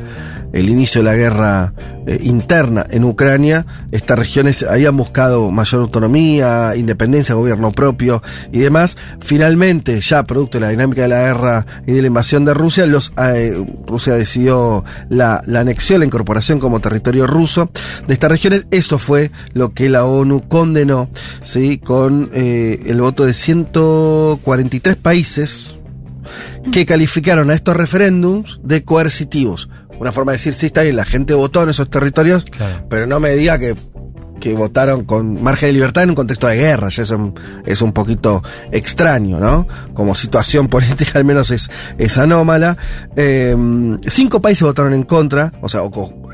el 0.52 0.68
inicio 0.68 1.00
de 1.00 1.04
la 1.04 1.16
guerra 1.16 1.72
eh, 2.06 2.18
interna 2.22 2.86
en 2.90 3.04
Ucrania, 3.04 3.66
estas 3.92 4.18
regiones 4.18 4.62
habían 4.62 4.96
buscado 4.96 5.50
mayor 5.50 5.82
autonomía, 5.82 6.74
independencia, 6.76 7.34
gobierno 7.34 7.72
propio 7.72 8.22
y 8.52 8.58
demás. 8.60 8.96
Finalmente, 9.20 10.00
ya 10.00 10.22
producto 10.24 10.58
de 10.58 10.62
la 10.62 10.70
dinámica 10.70 11.02
de 11.02 11.08
la 11.08 11.20
guerra 11.20 11.66
y 11.86 11.92
de 11.92 12.00
la 12.00 12.08
invasión 12.08 12.44
de 12.44 12.54
Rusia, 12.54 12.86
los, 12.86 13.12
eh, 13.22 13.64
Rusia 13.86 14.14
decidió 14.14 14.84
la, 15.08 15.42
la 15.46 15.60
anexión, 15.60 16.00
la 16.00 16.06
incorporación 16.06 16.58
como 16.58 16.80
territorio 16.80 17.26
ruso 17.26 17.70
de 18.06 18.14
estas 18.14 18.30
regiones. 18.30 18.66
Eso 18.70 18.98
fue 18.98 19.30
lo 19.52 19.72
que 19.72 19.88
la 19.88 20.04
ONU 20.04 20.48
condenó, 20.48 21.08
¿sí? 21.44 21.78
con 21.78 22.30
eh, 22.32 22.82
el 22.86 23.00
voto 23.00 23.24
de 23.24 23.34
143 23.34 24.96
países 24.96 25.79
que 26.72 26.86
calificaron 26.86 27.50
a 27.50 27.54
estos 27.54 27.76
referéndums 27.76 28.60
de 28.62 28.84
coercitivos. 28.84 29.68
Una 29.98 30.12
forma 30.12 30.32
de 30.32 30.38
decir, 30.38 30.54
sí, 30.54 30.66
está 30.66 30.82
bien, 30.82 30.96
la 30.96 31.04
gente 31.04 31.34
votó 31.34 31.62
en 31.62 31.68
esos 31.70 31.90
territorios, 31.90 32.44
Claro. 32.44 32.86
pero 32.88 33.06
no 33.06 33.20
me 33.20 33.30
diga 33.30 33.58
que, 33.58 33.74
que 34.40 34.54
votaron 34.54 35.04
con 35.04 35.42
margen 35.42 35.68
de 35.68 35.72
libertad 35.74 36.02
en 36.04 36.10
un 36.10 36.16
contexto 36.16 36.48
de 36.48 36.56
guerra. 36.56 36.88
Ya 36.88 37.02
eso 37.02 37.14
es 37.14 37.20
un- 37.20 37.34
es 37.66 37.82
un 37.82 37.92
poquito 37.92 38.42
extraño, 38.72 39.38
¿no? 39.38 39.68
Como 39.94 40.14
situación 40.14 40.68
política 40.70 41.18
al 41.18 41.24
menos 41.24 41.50
es, 41.50 41.70
es 41.98 42.18
anómala. 42.18 42.76
Eh, 43.16 43.54
cinco 44.08 44.40
países 44.40 44.62
votaron 44.62 44.92
en 44.94 45.02
contra, 45.04 45.52
o 45.62 45.68
sea, 45.68 45.82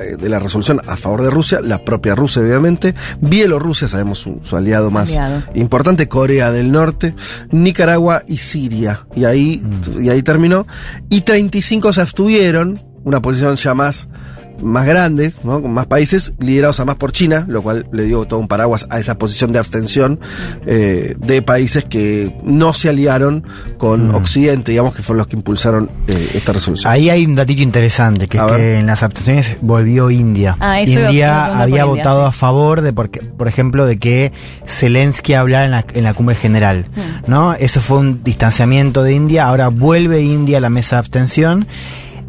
eh, 0.01 0.17
de 0.17 0.29
la 0.29 0.39
resolución 0.39 0.81
a 0.87 0.97
favor 0.97 1.23
de 1.23 1.31
Rusia, 1.31 1.61
la 1.61 1.85
propia 1.85 2.15
Rusia 2.15 2.41
obviamente, 2.43 2.95
Bielorrusia, 3.21 3.89
sabemos 3.89 4.19
su, 4.19 4.41
su 4.45 4.57
aliado 4.57 4.91
más 4.91 5.11
Aliado. 5.11 5.43
importante, 5.55 6.09
Corea 6.09 6.51
del 6.53 6.71
Norte, 6.73 7.15
Nicaragua 7.51 8.23
y 8.27 8.39
Siria. 8.39 9.07
Y 9.15 9.25
ahí, 9.25 9.63
y 10.01 10.09
ahí 10.09 10.23
terminó. 10.23 10.67
Y 11.09 11.23
35 11.23 11.93
se 11.93 12.01
abstuvieron, 12.01 12.79
una 13.05 13.21
posición 13.21 13.57
ya 13.57 13.75
más, 13.75 14.09
más 14.63 14.87
grande, 14.87 15.33
¿no? 15.45 15.61
con 15.63 15.73
más 15.73 15.87
países, 15.87 16.33
liderados 16.39 16.81
además 16.81 16.97
por 16.97 17.13
China, 17.13 17.45
lo 17.49 17.63
cual 17.63 17.87
le 17.93 18.05
dio 18.05 18.25
todo 18.25 18.41
un 18.41 18.49
paraguas 18.49 18.87
a 18.91 18.99
esa 18.99 19.19
posición 19.19 19.53
de 19.53 19.59
abstención 19.59 20.21
eh, 20.67 21.15
de 21.19 21.43
países 21.43 21.85
que 21.85 22.31
no 22.45 22.73
se 22.73 22.89
aliaron 22.89 23.45
con 23.79 23.97
Mm. 24.09 24.15
Occidente, 24.15 24.73
digamos 24.73 24.95
que 24.95 25.03
fueron 25.03 25.19
los 25.19 25.27
que 25.27 25.37
impulsaron 25.37 25.91
eh, 26.07 26.31
esta 26.35 26.53
resolución. 26.53 26.93
Ahí 26.93 27.11
hay 27.11 27.25
un 27.25 27.35
datito 27.35 27.63
interesante, 27.63 28.29
que 28.29 28.39
A 28.39 28.47
es 28.47 28.51
ver. 28.53 28.61
que 28.61 28.79
en 28.79 28.87
las 28.87 29.03
abstenciones 29.03 29.59
volvió 29.63 30.11
India. 30.11 30.57
Ah, 30.61 30.81
India 30.81 31.47
había 31.47 31.65
India, 31.65 31.85
votado 31.87 32.23
sí. 32.23 32.29
a 32.29 32.33
favor 32.33 32.81
de, 32.83 32.93
porque, 32.93 33.21
por 33.21 33.49
ejemplo, 33.49 33.87
de 33.87 33.99
que 33.99 34.33
Zelensky 34.67 35.35
hablara 35.35 35.65
en 35.65 35.71
la, 35.71 35.85
en 35.93 36.05
la 36.05 36.15
cumbre 36.15 36.37
general. 36.37 36.87
Mm. 36.95 37.31
¿no? 37.31 37.55
Eso 37.55 37.81
fue 37.81 37.99
un 37.99 38.23
distanciamiento 38.23 39.03
de 39.03 39.15
India. 39.15 39.47
Ahora 39.49 39.69
vuelve 39.69 40.23
India 40.23 40.59
a 40.59 40.61
la 40.61 40.71
mesa 40.71 40.97
de 40.97 41.01
abstención. 41.01 41.67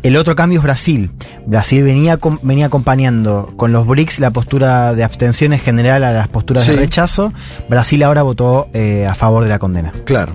El 0.08 0.16
otro 0.16 0.36
cambio 0.38 0.60
es 0.60 0.64
Brasil. 0.64 1.12
Brasil 1.46 1.84
venía, 1.84 2.18
venía 2.42 2.68
acompañando 2.68 3.52
con 3.58 3.74
los 3.74 3.86
BRICS 3.86 4.20
la 4.22 4.32
postura 4.32 4.94
de 4.96 5.04
abstención 5.04 5.52
en 5.52 5.60
general 5.60 6.06
a 6.06 6.14
las 6.14 6.30
posturas 6.30 6.64
Sí. 6.64 6.72
de 6.72 6.78
rechazo. 6.78 7.34
Brasil 7.70 8.02
ahora 8.04 8.22
votó 8.22 8.70
eh, 8.74 9.06
a 9.06 9.14
favor 9.16 9.44
de 9.44 9.50
la 9.50 9.60
condena. 9.60 9.92
Claro. 10.06 10.34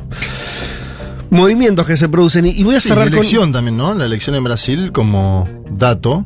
Movimientos 1.30 1.86
que 1.86 1.96
se 1.96 2.08
producen. 2.10 2.44
Y, 2.46 2.62
voy 2.64 2.74
a 2.74 2.80
Sí, 2.80 2.88
cerrar 2.88 3.06
la 3.06 3.10
con. 3.12 3.18
elección 3.20 3.50
también, 3.52 3.78
¿no? 3.78 3.94
La 3.94 4.04
elección 4.04 4.36
en 4.36 4.44
Brasil 4.44 4.92
como 4.92 5.46
dato 5.70 6.22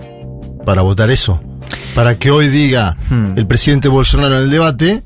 para 0.64 0.82
votar 0.82 1.10
eso. 1.10 1.40
Para 1.94 2.18
que 2.18 2.32
hoy 2.32 2.48
diga 2.48 2.96
Hmm. 3.08 3.36
el 3.38 3.46
presidente 3.46 3.86
Bolsonaro 3.88 4.38
en 4.38 4.42
el 4.44 4.50
debate, 4.50 5.04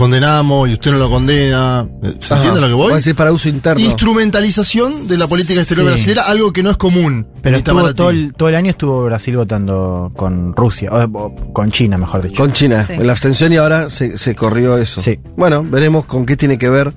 condenamos 0.00 0.68
y 0.68 0.72
usted 0.72 0.90
no 0.92 0.98
lo 0.98 1.10
condena. 1.10 1.86
¿Se 2.20 2.32
Ajá. 2.32 2.36
entiende 2.36 2.60
lo 2.60 2.66
que 2.68 2.72
voy? 2.74 2.84
Voy 2.84 2.92
a 2.94 2.96
decir 2.96 3.14
para 3.14 3.30
uso 3.32 3.48
interno. 3.48 3.80
Instrumentalización 3.84 5.06
de 5.06 5.16
la 5.18 5.26
política 5.26 5.60
exterior 5.60 5.86
Sí. 5.88 5.92
brasileña, 5.92 6.22
algo 6.22 6.52
que 6.52 6.62
no 6.62 6.70
es 6.70 6.76
común. 6.76 7.26
Pero 7.42 7.58
estuvo 7.58 7.94
todo 7.94 8.10
el, 8.10 8.32
todo 8.34 8.48
el 8.48 8.54
año 8.54 8.70
estuvo 8.70 9.04
Brasil 9.04 9.36
votando 9.36 10.10
con 10.16 10.54
Rusia, 10.56 10.90
o, 10.90 11.04
o 11.18 11.52
con 11.52 11.70
China, 11.70 11.98
mejor 11.98 12.22
dicho. 12.22 12.36
Con 12.42 12.52
China, 12.52 12.84
Sí. 12.86 12.94
en 12.94 13.06
la 13.06 13.12
abstención 13.12 13.52
y 13.52 13.56
ahora 13.58 13.90
se, 13.90 14.16
se 14.16 14.34
corrió 14.34 14.78
eso. 14.78 15.00
Sí. 15.00 15.18
Bueno, 15.36 15.62
veremos 15.62 16.06
con 16.06 16.24
qué 16.26 16.36
tiene 16.36 16.56
que 16.58 16.68
ver 16.70 16.92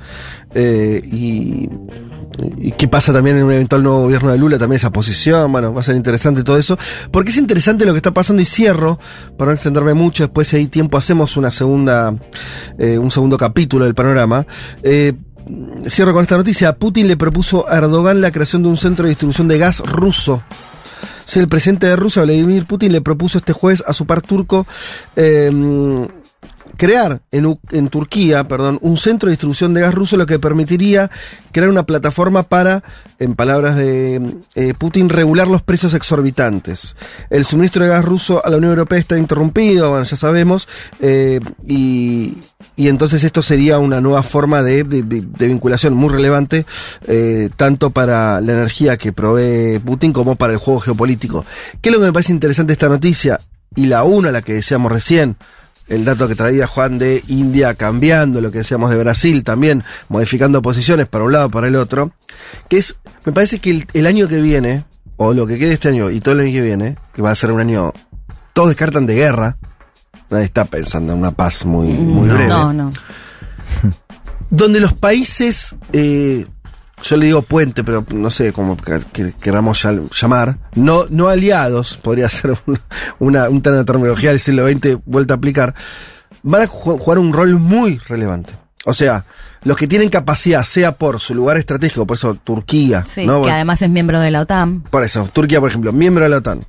eh, 0.55 1.01
y, 1.11 1.67
y 2.57 2.71
qué 2.71 2.87
pasa 2.87 3.13
también 3.13 3.37
en 3.37 3.43
un 3.43 3.51
eventual 3.51 3.83
nuevo 3.83 4.01
gobierno 4.01 4.31
de 4.31 4.37
Lula, 4.37 4.57
también 4.57 4.77
esa 4.77 4.91
posición. 4.91 5.51
Bueno, 5.51 5.73
va 5.73 5.81
a 5.81 5.83
ser 5.83 5.95
interesante 5.95 6.43
todo 6.43 6.57
eso. 6.57 6.77
Porque 7.11 7.31
es 7.31 7.37
interesante 7.37 7.85
lo 7.85 7.93
que 7.93 7.97
está 7.97 8.11
pasando 8.11 8.41
y 8.41 8.45
cierro, 8.45 8.99
para 9.37 9.51
no 9.51 9.55
extenderme 9.55 9.93
mucho, 9.93 10.23
después 10.23 10.47
si 10.47 10.57
hay 10.57 10.67
tiempo 10.67 10.97
hacemos 10.97 11.37
una 11.37 11.51
segunda, 11.51 12.15
eh, 12.77 12.97
un 12.97 13.11
segundo 13.11 13.37
capítulo 13.37 13.85
del 13.85 13.95
panorama. 13.95 14.45
Eh, 14.81 15.13
Cierro 15.89 16.13
con 16.13 16.21
esta 16.21 16.37
noticia. 16.37 16.77
Putin 16.77 17.07
le 17.07 17.17
propuso 17.17 17.69
a 17.69 17.75
Erdogan 17.75 18.21
la 18.21 18.31
creación 18.31 18.63
de 18.63 18.69
un 18.69 18.77
centro 18.77 19.03
de 19.03 19.09
distribución 19.09 19.49
de 19.49 19.57
gas 19.57 19.79
ruso. 19.79 20.41
Sí, 21.25 21.39
el 21.39 21.47
presidente 21.47 21.87
de 21.87 21.95
Rusia, 21.95 22.23
Vladimir 22.23 22.65
Putin, 22.65 22.91
le 22.93 23.01
propuso 23.01 23.39
este 23.39 23.53
jueves 23.53 23.83
a 23.85 23.93
su 23.93 24.05
par 24.05 24.21
turco 24.21 24.65
eh, 25.15 25.51
crear 26.77 27.21
en, 27.31 27.59
en 27.71 27.89
Turquía 27.89 28.47
perdón, 28.47 28.79
un 28.81 28.97
centro 28.97 29.27
de 29.27 29.33
distribución 29.33 29.73
de 29.73 29.81
gas 29.81 29.93
ruso, 29.93 30.17
lo 30.17 30.25
que 30.25 30.39
permitiría 30.39 31.09
crear 31.51 31.69
una 31.69 31.83
plataforma 31.83 32.43
para, 32.43 32.83
en 33.19 33.35
palabras 33.35 33.75
de 33.75 34.21
eh, 34.55 34.73
Putin, 34.77 35.09
regular 35.09 35.47
los 35.47 35.61
precios 35.61 35.93
exorbitantes. 35.93 36.95
El 37.29 37.45
suministro 37.45 37.83
de 37.83 37.91
gas 37.91 38.03
ruso 38.03 38.43
a 38.45 38.49
la 38.49 38.57
Unión 38.57 38.71
Europea 38.71 38.99
está 38.99 39.17
interrumpido, 39.17 39.89
bueno, 39.89 40.03
ya 40.03 40.17
sabemos, 40.17 40.67
eh, 40.99 41.39
y, 41.67 42.37
y 42.75 42.87
entonces 42.87 43.23
esto 43.23 43.41
sería 43.43 43.77
una 43.77 44.01
nueva 44.01 44.23
forma 44.23 44.63
de, 44.63 44.83
vinculación 44.83 45.93
muy 45.93 46.09
relevante, 46.09 46.65
eh, 47.07 47.49
tanto 47.55 47.91
para 47.91 48.41
la 48.41 48.53
energía 48.53 48.97
que 48.97 49.13
provee 49.13 49.79
Putin 49.79 50.11
como 50.11 50.35
para 50.35 50.53
el 50.53 50.59
juego 50.59 50.79
geopolítico. 50.79 51.45
¿Qué 51.81 51.89
es 51.89 51.93
lo 51.93 51.99
que 51.99 52.07
me 52.07 52.13
parece 52.13 52.31
interesante 52.31 52.73
esta 52.73 52.89
noticia? 52.89 53.39
Y 53.75 53.85
la 53.85 54.03
una, 54.03 54.31
la 54.31 54.41
que 54.41 54.53
decíamos 54.53 54.91
recién, 54.91 55.35
el 55.93 56.05
dato 56.05 56.27
que 56.27 56.35
traía 56.35 56.67
Juan 56.67 56.97
de 56.97 57.23
India 57.27 57.75
cambiando, 57.75 58.41
lo 58.41 58.51
que 58.51 58.59
decíamos 58.59 58.89
de 58.91 58.97
Brasil 58.97 59.43
también, 59.43 59.83
modificando 60.09 60.61
posiciones 60.61 61.07
para 61.07 61.23
un 61.23 61.31
lado 61.31 61.49
para 61.49 61.67
el 61.67 61.75
otro, 61.75 62.11
que 62.69 62.77
es, 62.77 62.95
me 63.25 63.31
parece 63.31 63.59
que 63.59 63.71
el, 63.71 63.85
el 63.93 64.07
año 64.07 64.27
que 64.27 64.41
viene, 64.41 64.85
o 65.17 65.33
lo 65.33 65.45
que 65.45 65.59
quede 65.59 65.73
este 65.73 65.89
año 65.89 66.09
y 66.09 66.19
todo 66.19 66.35
el 66.35 66.41
año 66.41 66.51
que 66.51 66.61
viene, 66.61 66.97
que 67.13 67.21
va 67.21 67.31
a 67.31 67.35
ser 67.35 67.51
un 67.51 67.59
año, 67.59 67.93
todos 68.53 68.69
descartan 68.69 69.05
de 69.05 69.15
guerra, 69.15 69.57
nadie 70.29 70.45
está 70.45 70.65
pensando 70.65 71.13
en 71.13 71.19
una 71.19 71.31
paz 71.31 71.65
muy, 71.65 71.89
muy 71.89 72.27
breve 72.27 72.47
No, 72.47 72.73
no. 72.73 72.91
donde 74.49 74.79
los 74.79 74.93
países, 74.93 75.75
eh, 75.91 76.45
yo 77.03 77.17
le 77.17 77.25
digo 77.27 77.41
puente, 77.43 77.83
pero 77.83 78.03
no 78.15 78.31
sé 78.31 78.51
cómo 78.53 78.75
que- 78.77 79.01
que- 79.13 79.33
queramos 79.33 79.83
llam- 79.85 80.09
llamar, 80.09 80.57
no, 80.73 81.05
no 81.09 81.27
aliados, 81.27 81.97
podría 81.97 82.27
ser 82.29 82.51
un- 82.65 82.79
una, 83.19 83.49
un 83.49 83.61
una 83.65 83.85
terminología 83.85 84.29
del 84.31 84.39
siglo 84.39 84.67
XX 84.67 84.97
vuelta 85.05 85.35
a 85.35 85.37
aplicar, 85.37 85.75
van 86.41 86.63
a 86.63 86.67
ju- 86.67 86.97
jugar 86.99 87.19
un 87.19 87.31
rol 87.33 87.59
muy 87.59 87.99
relevante. 88.07 88.53
O 88.85 88.93
sea, 88.93 89.25
los 89.63 89.77
que 89.77 89.87
tienen 89.87 90.09
capacidad, 90.09 90.63
sea 90.65 90.93
por 90.97 91.19
su 91.21 91.33
lugar 91.33 91.57
estratégico, 91.57 92.05
por 92.05 92.17
eso 92.17 92.35
Turquía, 92.35 93.05
Sí, 93.07 93.25
¿no? 93.25 93.41
que 93.41 93.49
además 93.51 93.81
es 93.81 93.89
miembro 93.89 94.19
de 94.19 94.29
la 94.31 94.41
OTAN. 94.41 94.81
Por 94.89 95.03
eso, 95.05 95.29
Turquía, 95.31 95.61
por 95.61 95.69
ejemplo, 95.69 95.93
miembro 95.93 96.23
de 96.25 96.29
la 96.29 96.37
OTAN, 96.37 96.65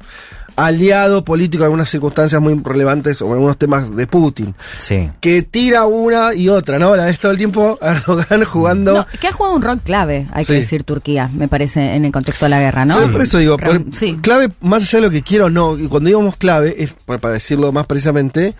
aliado 0.56 1.24
político 1.24 1.62
en 1.62 1.66
algunas 1.66 1.88
circunstancias 1.90 2.40
muy 2.40 2.60
relevantes 2.62 3.20
o 3.22 3.26
en 3.26 3.32
algunos 3.32 3.58
temas 3.58 3.94
de 3.94 4.06
Putin, 4.06 4.54
Sí. 4.78 5.10
que 5.20 5.42
tira 5.42 5.84
una 5.86 6.34
y 6.34 6.48
otra, 6.48 6.78
¿no? 6.78 6.94
La 6.96 7.06
ves 7.06 7.18
todo 7.18 7.32
el 7.32 7.38
tiempo 7.38 7.78
a 7.82 7.92
Erdogan 7.92 8.44
jugando. 8.46 8.92
No, 8.94 9.06
que 9.20 9.28
ha 9.28 9.32
jugado 9.32 9.56
un 9.56 9.62
rol 9.62 9.80
clave, 9.80 10.26
hay 10.32 10.44
Sí. 10.44 10.52
que 10.52 10.58
decir, 10.60 10.84
Turquía, 10.84 11.28
me 11.32 11.48
parece, 11.48 11.94
en 11.94 12.04
el 12.04 12.12
contexto 12.12 12.44
de 12.46 12.50
la 12.50 12.60
guerra, 12.60 12.84
¿no? 12.84 12.96
Sí, 12.98 13.04
por 13.10 13.22
eso 13.22 13.38
digo, 13.38 13.56
por- 13.58 13.82
sí. 13.94 14.18
clave, 14.20 14.50
más 14.60 14.82
allá 14.82 14.98
de 15.00 15.06
lo 15.06 15.10
que 15.10 15.22
quiero 15.22 15.46
o 15.46 15.50
no, 15.50 15.78
y 15.78 15.88
cuando 15.88 16.08
digamos 16.08 16.36
clave, 16.36 16.74
es 16.82 16.94
para, 17.04 17.30
decirlo 17.34 17.72
más 17.72 17.86
precisamente, 17.86 18.54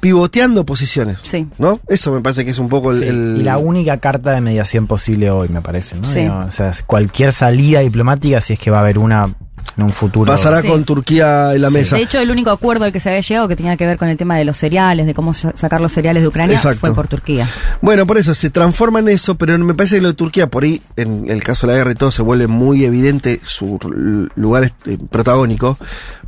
pivoteando 0.00 0.66
posiciones. 0.66 1.18
Sí. 1.22 1.46
¿No? 1.58 1.80
Eso 1.88 2.12
me 2.12 2.20
parece 2.20 2.44
que 2.44 2.50
es 2.50 2.58
un 2.58 2.68
poco 2.68 2.92
el. 2.92 2.98
Sí, 2.98 3.04
el- 3.06 3.36
Y 3.40 3.42
la 3.44 3.58
única 3.58 3.96
carta 3.98 4.32
de 4.32 4.40
mediación 4.40 4.86
posible 4.86 5.30
hoy, 5.30 5.48
me 5.48 5.62
parece, 5.62 5.96
¿no? 5.96 6.06
Sí. 6.06 6.26
O 6.26 6.50
sea, 6.50 6.70
cualquier 6.86 7.32
salida 7.32 7.80
diplomática, 7.80 8.40
si 8.40 8.52
es 8.54 8.58
que 8.58 8.70
va 8.70 8.78
a 8.78 8.80
haber 8.80 8.98
una 8.98 9.30
en 9.76 9.82
un 9.84 9.90
futuro. 9.90 10.26
pasará 10.30 10.62
Sí. 10.62 10.68
con 10.68 10.84
Turquía 10.84 11.54
en 11.54 11.60
la 11.62 11.68
Sí. 11.68 11.74
mesa. 11.74 11.96
De 11.96 12.02
hecho, 12.02 12.18
el 12.18 12.30
único 12.30 12.50
acuerdo 12.50 12.84
al 12.84 12.92
que 12.92 13.00
se 13.00 13.08
había 13.08 13.20
llegado 13.20 13.48
que 13.48 13.56
tenía 13.56 13.76
que 13.76 13.86
ver 13.86 13.98
con 13.98 14.08
el 14.08 14.16
tema 14.16 14.36
de 14.36 14.44
los 14.44 14.56
cereales, 14.56 15.06
de 15.06 15.14
cómo 15.14 15.34
sa- 15.34 15.52
sacar 15.56 15.80
los 15.80 15.92
cereales 15.92 16.22
de 16.22 16.28
Ucrania, 16.28 16.56
Exacto. 16.56 16.80
fue 16.80 16.94
por 16.94 17.08
Turquía. 17.08 17.48
Bueno, 17.82 18.06
por 18.06 18.18
eso 18.18 18.34
se 18.34 18.50
transforma 18.50 19.00
en 19.00 19.08
eso, 19.08 19.34
pero 19.36 19.58
me 19.58 19.74
parece 19.74 19.96
que 19.96 20.02
lo 20.02 20.08
de 20.08 20.14
Turquía, 20.14 20.46
por 20.48 20.64
ahí, 20.64 20.82
en 20.96 21.30
el 21.30 21.42
caso 21.42 21.66
de 21.66 21.72
la 21.72 21.78
guerra 21.78 21.92
y 21.92 21.96
todo, 21.96 22.10
se 22.10 22.22
vuelve 22.22 22.46
muy 22.46 22.84
evidente 22.84 23.40
su 23.42 23.78
lugar 24.34 24.64
este, 24.64 24.98
protagónico. 24.98 25.78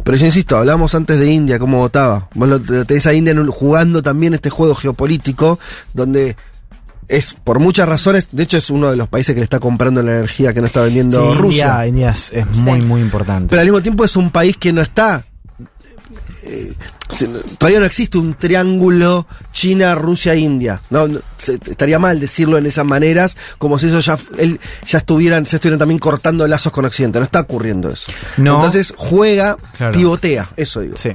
Pero 0.04 0.16
yo 0.16 0.26
insisto, 0.26 0.56
hablábamos 0.56 0.94
antes 0.94 1.18
de 1.18 1.30
India, 1.30 1.58
cómo 1.58 1.78
votaba. 1.78 2.28
Vos 2.34 2.48
lo, 2.48 2.60
tenés 2.60 3.06
a 3.06 3.14
India 3.14 3.34
jugando 3.50 4.02
también 4.02 4.34
este 4.34 4.50
juego 4.50 4.74
geopolítico, 4.74 5.58
donde 5.92 6.36
es 7.08 7.34
por 7.42 7.58
muchas 7.58 7.88
razones, 7.88 8.28
de 8.32 8.42
hecho 8.42 8.56
es 8.58 8.70
uno 8.70 8.90
de 8.90 8.96
los 8.96 9.08
países 9.08 9.34
que 9.34 9.40
le 9.40 9.44
está 9.44 9.58
comprando 9.60 10.02
la 10.02 10.12
energía 10.18 10.52
que 10.52 10.60
no 10.60 10.66
está 10.66 10.82
vendiendo 10.82 11.32
Sí, 11.32 11.38
Rusia. 11.38 11.64
India, 11.66 11.86
India 11.86 12.10
es, 12.10 12.30
es 12.32 12.46
muy, 12.56 12.80
Sí. 12.80 12.86
muy 12.86 13.00
importante. 13.00 13.48
Pero 13.50 13.60
al 13.62 13.66
mismo 13.66 13.82
tiempo 13.82 14.04
es 14.04 14.14
un 14.16 14.30
país 14.30 14.56
que 14.56 14.72
no 14.72 14.82
está. 14.82 15.24
eh, 16.42 16.72
todavía 17.58 17.80
no 17.80 17.84
existe 17.86 18.16
un 18.16 18.34
triángulo 18.34 19.26
China, 19.52 19.94
Rusia, 19.94 20.34
India. 20.34 20.80
No, 20.90 21.06
No, 21.08 21.20
se- 21.36 21.54
estaría 21.66 21.98
mal 21.98 22.20
decirlo 22.20 22.56
en 22.58 22.66
esas 22.66 22.86
maneras, 22.86 23.36
como 23.58 23.78
si 23.78 23.88
eso 23.88 24.00
ya, 24.00 24.18
él, 24.38 24.58
ya 24.86 24.98
estuvieran, 24.98 25.44
ya 25.44 25.56
estuvieran 25.56 25.78
también 25.78 25.98
cortando 25.98 26.46
lazos 26.46 26.72
con 26.72 26.84
Occidente. 26.84 27.18
No 27.18 27.24
está 27.24 27.40
ocurriendo 27.40 27.90
eso. 27.90 28.10
No. 28.38 28.56
Entonces 28.56 28.94
juega, 28.96 29.56
Claro. 29.76 29.94
pivotea. 29.94 30.48
Eso 30.56 30.80
digo. 30.80 30.96
Sí. 30.96 31.10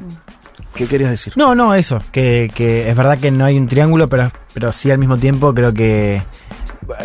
¿Qué 0.75 0.87
querías 0.87 1.11
decir? 1.11 1.33
No, 1.35 1.53
no, 1.55 1.73
eso. 1.75 2.01
Que, 2.11 2.51
que 2.53 2.89
es 2.89 2.95
verdad 2.95 3.17
que 3.19 3.31
no 3.31 3.45
hay 3.45 3.57
un 3.57 3.67
triángulo, 3.67 4.09
pero, 4.09 4.31
pero 4.53 4.71
sí 4.71 4.89
al 4.91 4.97
mismo 4.97 5.17
tiempo 5.17 5.53
creo 5.53 5.73
que 5.73 6.23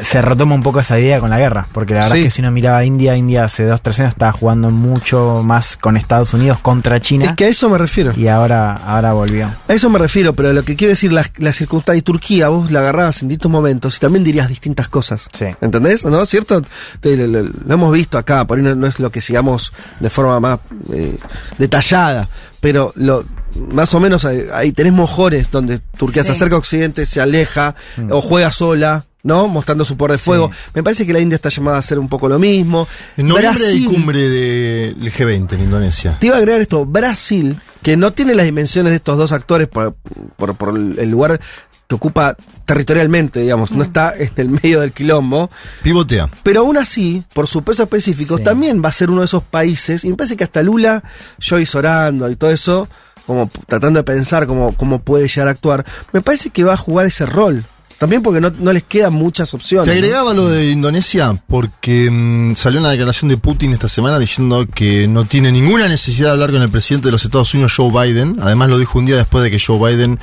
se 0.02 0.20
retoma 0.20 0.56
un 0.56 0.62
poco 0.62 0.80
esa 0.80 0.98
idea 0.98 1.20
con 1.20 1.30
la 1.30 1.38
guerra. 1.38 1.68
Porque 1.72 1.94
la 1.94 2.00
verdad 2.00 2.14
Sí. 2.14 2.18
es 2.20 2.24
que 2.24 2.30
si 2.32 2.40
uno 2.42 2.50
miraba 2.50 2.78
a 2.78 2.84
India, 2.84 3.14
India 3.16 3.44
hace 3.44 3.64
dos, 3.64 3.80
tres 3.80 4.00
años 4.00 4.10
estaba 4.14 4.32
jugando 4.32 4.70
mucho 4.70 5.42
más 5.44 5.76
con 5.76 5.96
Estados 5.96 6.34
Unidos 6.34 6.58
contra 6.58 6.98
China. 7.00 7.26
Es 7.26 7.32
que 7.36 7.44
a 7.44 7.48
eso 7.48 7.70
me 7.70 7.78
refiero. 7.78 8.12
Y 8.16 8.26
ahora, 8.26 8.72
ahora 8.74 9.12
volvió. 9.12 9.46
A 9.68 9.72
eso 9.72 9.88
me 9.88 9.98
refiero, 10.00 10.32
pero 10.32 10.52
lo 10.52 10.64
que 10.64 10.74
quiero 10.74 10.90
decir, 10.92 11.12
la, 11.12 11.24
la 11.36 11.52
circunstancia 11.52 11.98
y 11.98 12.02
Turquía, 12.02 12.48
vos 12.48 12.72
la 12.72 12.80
agarrabas 12.80 13.22
en 13.22 13.28
distintos 13.28 13.52
momentos 13.52 13.96
y 13.96 14.00
también 14.00 14.24
dirías 14.24 14.48
distintas 14.48 14.88
cosas. 14.88 15.28
Sí. 15.32 15.46
¿Entendés? 15.60 16.04
¿No? 16.04 16.26
¿Cierto? 16.26 16.60
Te- 17.00 17.16
lo, 17.16 17.26
lo- 17.26 17.48
lo 17.66 17.74
hemos 17.74 17.92
visto 17.92 18.18
acá, 18.18 18.46
por 18.46 18.58
ahí 18.58 18.64
no, 18.64 18.74
no 18.74 18.86
es 18.88 18.98
lo 18.98 19.12
que 19.12 19.20
sigamos 19.20 19.72
de 20.00 20.10
forma 20.10 20.40
más 20.40 20.58
eh, 20.92 21.16
detallada, 21.58 22.28
pero 22.60 22.92
lo 22.96 23.24
más 23.72 23.92
o 23.94 24.00
menos 24.00 24.24
ahí, 24.24 24.72
tenés 24.72 24.92
mojores 24.92 25.50
donde 25.50 25.78
Turquía 25.78 26.24
se 26.24 26.32
acerca 26.32 26.56
a 26.56 26.58
Occidente, 26.58 27.06
se 27.06 27.20
aleja 27.20 27.74
o 28.10 28.20
juega 28.20 28.50
sola. 28.52 29.04
¿No? 29.24 29.48
Mostrando 29.48 29.84
su 29.84 29.96
poder 29.96 30.12
de 30.12 30.18
Sí. 30.18 30.24
fuego. 30.24 30.50
Me 30.74 30.82
parece 30.84 31.04
que 31.04 31.12
la 31.12 31.18
India 31.18 31.34
está 31.36 31.48
llamada 31.48 31.76
a 31.76 31.80
hacer 31.80 31.98
un 31.98 32.08
poco 32.08 32.28
lo 32.28 32.38
mismo. 32.38 32.86
Hay 33.16 33.24
Brasil- 33.24 33.84
cumbre 33.84 34.28
del 34.28 35.12
G20 35.12 35.52
en 35.56 35.60
Indonesia. 35.64 36.16
te 36.20 36.28
iba 36.28 36.36
a 36.36 36.38
agregar 36.38 36.60
esto, 36.60 36.86
Brasil, 36.86 37.60
que 37.82 37.96
no 37.96 38.12
tiene 38.12 38.34
las 38.36 38.46
dimensiones 38.46 38.92
de 38.92 38.96
estos 38.96 39.18
dos 39.18 39.32
actores 39.32 39.66
por, 39.66 39.96
por, 40.36 40.54
por 40.54 40.68
el 40.78 41.10
lugar 41.10 41.40
que 41.88 41.94
ocupa 41.96 42.36
territorialmente, 42.64 43.40
digamos, 43.40 43.72
no 43.72 43.82
está 43.82 44.14
en 44.16 44.30
el 44.36 44.50
medio 44.50 44.80
del 44.80 44.92
quilombo, 44.92 45.50
Pivotea. 45.82 46.30
pero 46.44 46.60
aún 46.60 46.76
así, 46.78 47.24
por 47.34 47.48
su 47.48 47.64
peso 47.64 47.82
específico, 47.82 48.36
Sí. 48.38 48.44
también 48.44 48.80
va 48.84 48.90
a 48.90 48.92
ser 48.92 49.10
uno 49.10 49.22
de 49.22 49.24
esos 49.26 49.42
países, 49.42 50.04
y 50.04 50.10
me 50.10 50.16
parece 50.16 50.36
que 50.36 50.44
hasta 50.44 50.62
Lula, 50.62 51.02
Joyce 51.40 51.76
orando 51.76 52.30
y 52.30 52.36
todo 52.36 52.50
eso, 52.50 52.88
como 53.28 53.48
tratando 53.66 54.00
de 54.00 54.04
pensar 54.04 54.46
cómo, 54.48 54.72
cómo 54.74 54.98
puede 54.98 55.28
llegar 55.28 55.46
a 55.46 55.50
actuar, 55.52 55.84
me 56.12 56.22
parece 56.22 56.50
que 56.50 56.64
va 56.64 56.72
a 56.72 56.76
jugar 56.76 57.06
ese 57.06 57.26
rol. 57.26 57.64
También 57.98 58.22
porque 58.22 58.40
no, 58.40 58.50
no 58.50 58.72
les 58.72 58.84
quedan 58.84 59.12
muchas 59.12 59.52
opciones. 59.54 59.84
Te 59.92 60.00
¿no? 60.00 60.04
agregaba 60.06 60.32
lo 60.32 60.48
de 60.48 60.70
Indonesia 60.70 61.36
porque 61.48 62.08
mm, 62.10 62.54
salió 62.54 62.78
una 62.80 62.90
declaración 62.90 63.28
de 63.28 63.36
Putin 63.36 63.72
esta 63.72 63.88
semana 63.88 64.18
diciendo 64.20 64.66
que 64.72 65.06
no 65.08 65.24
tiene 65.24 65.50
ninguna 65.52 65.88
necesidad 65.88 66.28
de 66.28 66.32
hablar 66.34 66.52
con 66.52 66.62
el 66.62 66.68
presidente 66.70 67.08
de 67.08 67.12
los 67.12 67.24
Estados 67.24 67.52
Unidos, 67.54 67.74
Joe 67.76 67.90
Biden. 67.90 68.38
Además 68.40 68.68
lo 68.70 68.78
dijo 68.78 68.98
un 68.98 69.04
día 69.06 69.16
después 69.16 69.42
de 69.44 69.50
que 69.50 69.58
Joe 69.58 69.78
Biden 69.78 70.18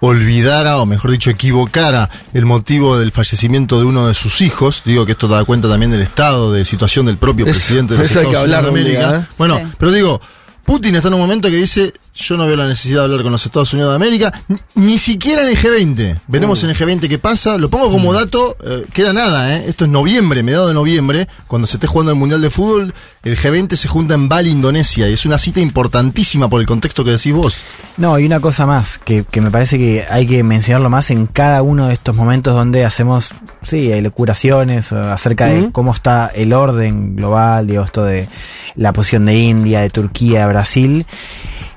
olvidara, 0.00 0.76
o 0.76 0.86
mejor 0.86 1.10
dicho, 1.10 1.30
equivocara 1.30 2.10
el 2.34 2.44
motivo 2.44 2.98
del 2.98 3.10
fallecimiento 3.10 3.78
de 3.78 3.86
uno 3.86 4.06
de 4.06 4.14
sus 4.14 4.40
hijos. 4.42 4.82
Digo 4.84 5.06
que 5.06 5.12
esto 5.12 5.26
da 5.28 5.44
cuenta 5.44 5.68
también 5.68 5.90
del 5.90 6.02
estado 6.02 6.52
de 6.52 6.64
situación 6.64 7.06
del 7.06 7.16
propio 7.16 7.46
presidente 7.46 7.94
de 7.94 8.00
los 8.00 8.08
Estados 8.08 8.44
Unidos 8.44 8.62
de 8.64 8.68
un 8.68 8.74
día, 8.74 9.08
América. 9.08 9.16
¿eh? 9.16 9.34
Bueno, 9.38 9.56
Sí. 9.56 9.72
pero 9.78 9.92
digo, 9.92 10.20
Putin 10.64 10.96
está 10.96 11.08
en 11.08 11.14
un 11.14 11.20
momento 11.20 11.48
que 11.48 11.56
dice, 11.56 11.92
yo 12.14 12.36
no 12.36 12.46
veo 12.46 12.56
la 12.56 12.68
necesidad 12.68 13.00
de 13.00 13.04
hablar 13.06 13.22
con 13.22 13.32
los 13.32 13.44
Estados 13.44 13.72
Unidos 13.72 13.90
de 13.90 13.96
América, 13.96 14.32
ni, 14.48 14.58
ni 14.76 14.98
siquiera 14.98 15.42
en 15.42 15.48
el 15.48 15.56
G20. 15.56 16.20
Veremos 16.28 16.62
Mm. 16.62 16.66
en 16.66 16.70
el 16.70 16.76
G20 16.76 17.08
qué 17.08 17.18
pasa. 17.18 17.58
Lo 17.58 17.68
pongo 17.68 17.90
como 17.90 18.12
dato, 18.12 18.56
eh, 18.64 18.84
queda 18.92 19.12
nada, 19.12 19.56
¿eh? 19.56 19.64
Esto 19.66 19.84
es 19.84 19.90
noviembre, 19.90 20.42
mediado 20.42 20.68
de 20.68 20.74
noviembre, 20.74 21.26
cuando 21.48 21.66
se 21.66 21.76
esté 21.76 21.86
jugando 21.88 22.12
el 22.12 22.18
Mundial 22.18 22.40
de 22.40 22.50
Fútbol, 22.50 22.94
el 23.24 23.36
G20 23.36 23.74
se 23.74 23.88
junta 23.88 24.14
en 24.14 24.28
Bali, 24.28 24.50
Indonesia, 24.50 25.08
y 25.08 25.14
es 25.14 25.26
una 25.26 25.38
cita 25.38 25.60
importantísima 25.60 26.48
por 26.48 26.60
el 26.60 26.66
contexto 26.66 27.04
que 27.04 27.10
decís 27.12 27.32
vos. 27.32 27.56
No, 27.96 28.18
y 28.18 28.26
una 28.26 28.38
cosa 28.40 28.64
más, 28.66 28.98
que, 28.98 29.24
que 29.28 29.40
me 29.40 29.50
parece 29.50 29.76
que 29.78 30.04
hay 30.08 30.26
que 30.26 30.42
mencionarlo 30.44 30.90
más 30.90 31.10
en 31.10 31.26
cada 31.26 31.62
uno 31.62 31.88
de 31.88 31.94
estos 31.94 32.14
momentos 32.14 32.54
donde 32.54 32.84
hacemos, 32.84 33.30
sí, 33.62 33.90
curaciones 34.14 34.92
acerca 34.92 35.46
de 35.46 35.70
cómo 35.72 35.92
está 35.92 36.30
el 36.34 36.52
orden 36.52 37.16
global, 37.16 37.66
digo, 37.66 37.82
esto 37.82 38.04
de 38.04 38.28
la 38.76 38.92
posición 38.92 39.26
de 39.26 39.34
India, 39.36 39.80
de 39.80 39.90
Turquía, 39.90 40.40
de 40.40 40.46
Brasil. 40.52 41.06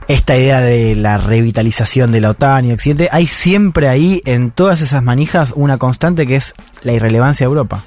Esta 0.07 0.37
idea 0.37 0.61
de 0.61 0.95
la 0.95 1.17
revitalización 1.17 2.11
de 2.11 2.21
la 2.21 2.29
OTAN 2.29 2.65
y 2.65 2.71
Occidente, 2.71 3.09
hay 3.11 3.27
siempre 3.27 3.89
ahí 3.89 4.21
en 4.25 4.51
todas 4.51 4.81
esas 4.81 5.03
manijas 5.03 5.51
una 5.55 5.77
constante 5.77 6.25
que 6.25 6.37
es 6.37 6.53
la 6.81 6.93
irrelevancia 6.93 7.45
de 7.45 7.49
Europa. 7.49 7.83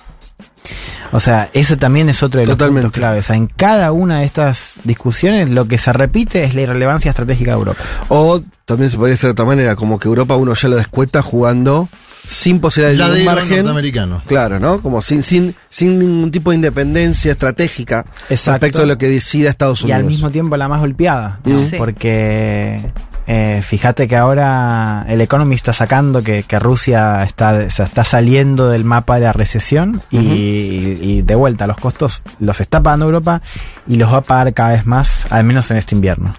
O 1.12 1.18
sea, 1.18 1.50
ese 1.54 1.76
también 1.76 2.08
es 2.08 2.22
otro 2.22 2.40
de 2.40 2.46
los 2.46 2.56
Totalmente. 2.56 2.82
puntos 2.86 2.98
claves. 2.98 3.24
O 3.24 3.26
sea, 3.28 3.36
en 3.36 3.46
cada 3.46 3.90
una 3.92 4.20
de 4.20 4.26
estas 4.26 4.76
discusiones 4.84 5.50
lo 5.50 5.66
que 5.66 5.78
se 5.78 5.92
repite 5.92 6.44
es 6.44 6.54
la 6.54 6.60
irrelevancia 6.60 7.08
estratégica 7.08 7.52
de 7.52 7.56
Europa. 7.56 7.82
O 8.08 8.40
también 8.64 8.90
se 8.90 8.96
podría 8.96 9.14
hacer 9.14 9.28
de 9.28 9.32
otra 9.32 9.44
manera, 9.46 9.74
como 9.74 9.98
que 9.98 10.06
Europa 10.06 10.36
uno 10.36 10.54
ya 10.54 10.68
lo 10.68 10.76
descuenta 10.76 11.22
jugando 11.22 11.88
sin 12.30 12.60
posibilidad 12.60 13.08
de 13.08 13.18
ningún 13.18 13.34
margen. 13.34 13.56
norteamericanos. 13.56 14.22
Claro, 14.24 14.60
¿no? 14.60 14.80
Como 14.80 15.02
sin, 15.02 15.22
sin, 15.24 15.54
sin 15.68 15.98
ningún 15.98 16.30
tipo 16.30 16.50
de 16.50 16.56
independencia 16.56 17.32
estratégica 17.32 18.04
Exacto. 18.28 18.52
respecto 18.66 18.82
a 18.82 18.86
lo 18.86 18.96
que 18.98 19.08
decida 19.08 19.50
Estados 19.50 19.80
Y 19.80 19.84
Unidos. 19.86 19.98
al 19.98 20.04
mismo 20.06 20.30
tiempo 20.30 20.56
la 20.56 20.68
más 20.68 20.78
golpeada. 20.80 21.40
¿no? 21.44 21.60
Sí. 21.64 21.74
Porque 21.76 22.80
eh, 23.26 23.60
fíjate 23.64 24.06
que 24.06 24.16
ahora 24.16 25.04
el 25.08 25.20
Economist 25.20 25.62
está 25.68 25.72
sacando 25.72 26.22
que, 26.22 26.44
que 26.44 26.58
Rusia 26.60 27.24
está, 27.24 27.68
se 27.68 27.82
está 27.82 28.04
saliendo 28.04 28.68
del 28.70 28.84
mapa 28.84 29.16
de 29.16 29.22
la 29.22 29.32
recesión 29.32 30.00
y, 30.10 30.16
y 30.18 31.22
de 31.22 31.34
vuelta 31.34 31.66
los 31.66 31.78
costos 31.78 32.22
los 32.38 32.60
está 32.60 32.80
pagando 32.80 33.06
Europa 33.06 33.42
y 33.88 33.96
los 33.96 34.12
va 34.12 34.18
a 34.18 34.20
pagar 34.22 34.54
cada 34.54 34.70
vez 34.70 34.86
más, 34.86 35.26
al 35.30 35.42
menos 35.42 35.68
en 35.72 35.78
este 35.78 35.96
invierno. 35.96 36.34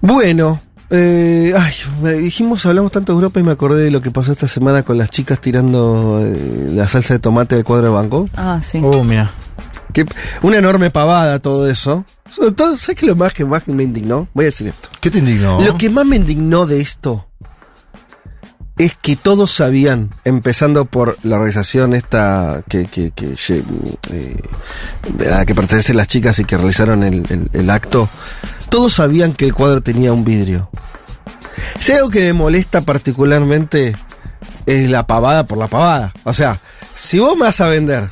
Bueno, 0.00 0.60
eh, 0.90 1.52
ay, 1.56 1.72
me 2.02 2.12
dijimos, 2.14 2.64
hablamos 2.66 2.92
tanto 2.92 3.12
de 3.12 3.16
Europa 3.16 3.40
y 3.40 3.42
me 3.42 3.52
acordé 3.52 3.84
de 3.84 3.90
lo 3.90 4.00
que 4.00 4.10
pasó 4.10 4.32
esta 4.32 4.48
semana 4.48 4.82
con 4.82 4.96
las 4.98 5.10
chicas 5.10 5.40
tirando 5.40 6.20
eh, 6.24 6.68
la 6.72 6.88
salsa 6.88 7.14
de 7.14 7.20
tomate 7.20 7.54
del 7.56 7.64
cuadro 7.64 7.86
de 7.88 7.92
banco. 7.92 8.28
Ah, 8.36 8.60
sí. 8.62 8.78
Uh, 8.78 9.04
mira. 9.04 9.30
Que, 9.92 10.06
una 10.42 10.58
enorme 10.58 10.90
pavada 10.90 11.38
todo 11.38 11.68
eso. 11.70 12.04
Sobre 12.30 12.52
todo, 12.52 12.76
¿sabes 12.76 12.98
qué 12.98 13.06
es 13.06 13.10
lo 13.10 13.16
más 13.16 13.32
que 13.32 13.44
más 13.44 13.66
me 13.68 13.82
indignó? 13.82 14.28
Voy 14.34 14.44
a 14.44 14.46
decir 14.46 14.68
esto. 14.68 14.88
¿Qué 15.00 15.10
te 15.10 15.18
indignó? 15.18 15.60
Lo 15.60 15.76
que 15.78 15.88
más 15.90 16.04
me 16.06 16.16
indignó 16.16 16.66
de 16.66 16.80
esto 16.80 17.26
es 18.76 18.94
que 19.00 19.16
todos 19.16 19.50
sabían, 19.50 20.10
empezando 20.24 20.84
por 20.84 21.16
la 21.24 21.34
organización 21.36 21.94
esta 21.94 22.62
que, 22.68 22.84
que, 22.86 23.10
que, 23.10 23.34
eh, 24.12 24.36
a 25.26 25.30
la 25.38 25.46
que 25.46 25.54
pertenecen 25.54 25.96
las 25.96 26.06
chicas 26.06 26.38
y 26.38 26.44
que 26.44 26.56
realizaron 26.56 27.02
el, 27.02 27.24
el- 27.28 27.50
el 27.52 27.70
acto, 27.70 28.08
todos 28.68 28.94
sabían 28.94 29.32
que 29.32 29.44
el 29.46 29.54
cuadro 29.54 29.80
tenía 29.82 30.12
un 30.12 30.24
vidrio. 30.24 30.70
Si 31.80 31.92
algo 31.92 32.10
que 32.10 32.20
me 32.20 32.32
molesta 32.32 32.80
particularmente 32.82 33.96
es 34.66 34.90
la 34.90 35.06
pavada 35.06 35.46
por 35.46 35.58
la 35.58 35.68
pavada. 35.68 36.12
O 36.24 36.32
sea, 36.32 36.60
si 36.94 37.18
vos 37.18 37.36
me 37.36 37.42
vas 37.44 37.60
a 37.60 37.68
vender 37.68 38.10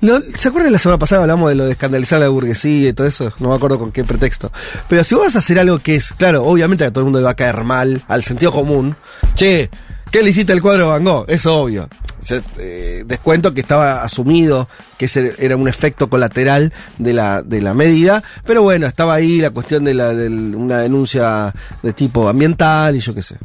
lo- 0.00 0.20
¿Se 0.36 0.48
acuerdan 0.48 0.72
la 0.72 0.78
semana 0.78 0.98
pasada 0.98 1.22
hablamos 1.22 1.48
de 1.48 1.56
lo 1.56 1.64
de 1.64 1.72
escandalizar 1.72 2.20
la 2.20 2.28
burguesía 2.28 2.90
y 2.90 2.92
todo 2.92 3.06
eso? 3.08 3.32
No 3.40 3.48
me 3.48 3.56
acuerdo 3.56 3.80
con 3.80 3.90
qué 3.90 4.04
pretexto. 4.04 4.52
Pero 4.88 5.02
si 5.02 5.16
vos 5.16 5.24
vas 5.24 5.34
a 5.36 5.40
hacer 5.40 5.58
algo 5.58 5.80
que 5.80 5.96
es, 5.96 6.12
claro, 6.12 6.44
obviamente 6.44 6.84
a 6.84 6.90
todo 6.92 7.00
el 7.00 7.06
mundo 7.06 7.18
le 7.18 7.24
va 7.24 7.30
a 7.32 7.34
caer 7.36 7.64
mal, 7.64 8.02
al 8.06 8.22
sentido 8.22 8.52
común. 8.52 8.96
Che, 9.34 9.70
¿qué 10.10 10.22
le 10.22 10.30
hiciste 10.30 10.52
al 10.52 10.62
cuadro 10.62 10.84
de 10.84 10.88
Van 10.88 11.04
Gogh? 11.04 11.24
Es 11.28 11.46
obvio. 11.46 11.88
Yo, 12.24 12.36
eh, 12.58 13.04
descuento 13.06 13.54
que 13.54 13.60
estaba 13.60 14.02
asumido 14.02 14.68
que 14.96 15.04
ese 15.04 15.34
era 15.38 15.56
un 15.56 15.68
efecto 15.68 16.10
colateral 16.10 16.72
de 16.98 17.12
la, 17.12 17.42
de 17.42 17.62
la 17.62 17.74
medida, 17.74 18.22
pero 18.44 18.62
bueno, 18.62 18.86
estaba 18.86 19.14
ahí 19.14 19.38
la 19.38 19.50
cuestión 19.50 19.84
de, 19.84 19.94
la, 19.94 20.12
de 20.12 20.28
una 20.28 20.80
denuncia 20.80 21.54
de 21.82 21.92
tipo 21.92 22.28
ambiental 22.28 22.96
y 22.96 23.00
yo 23.00 23.14
qué 23.14 23.22
sé. 23.22 23.36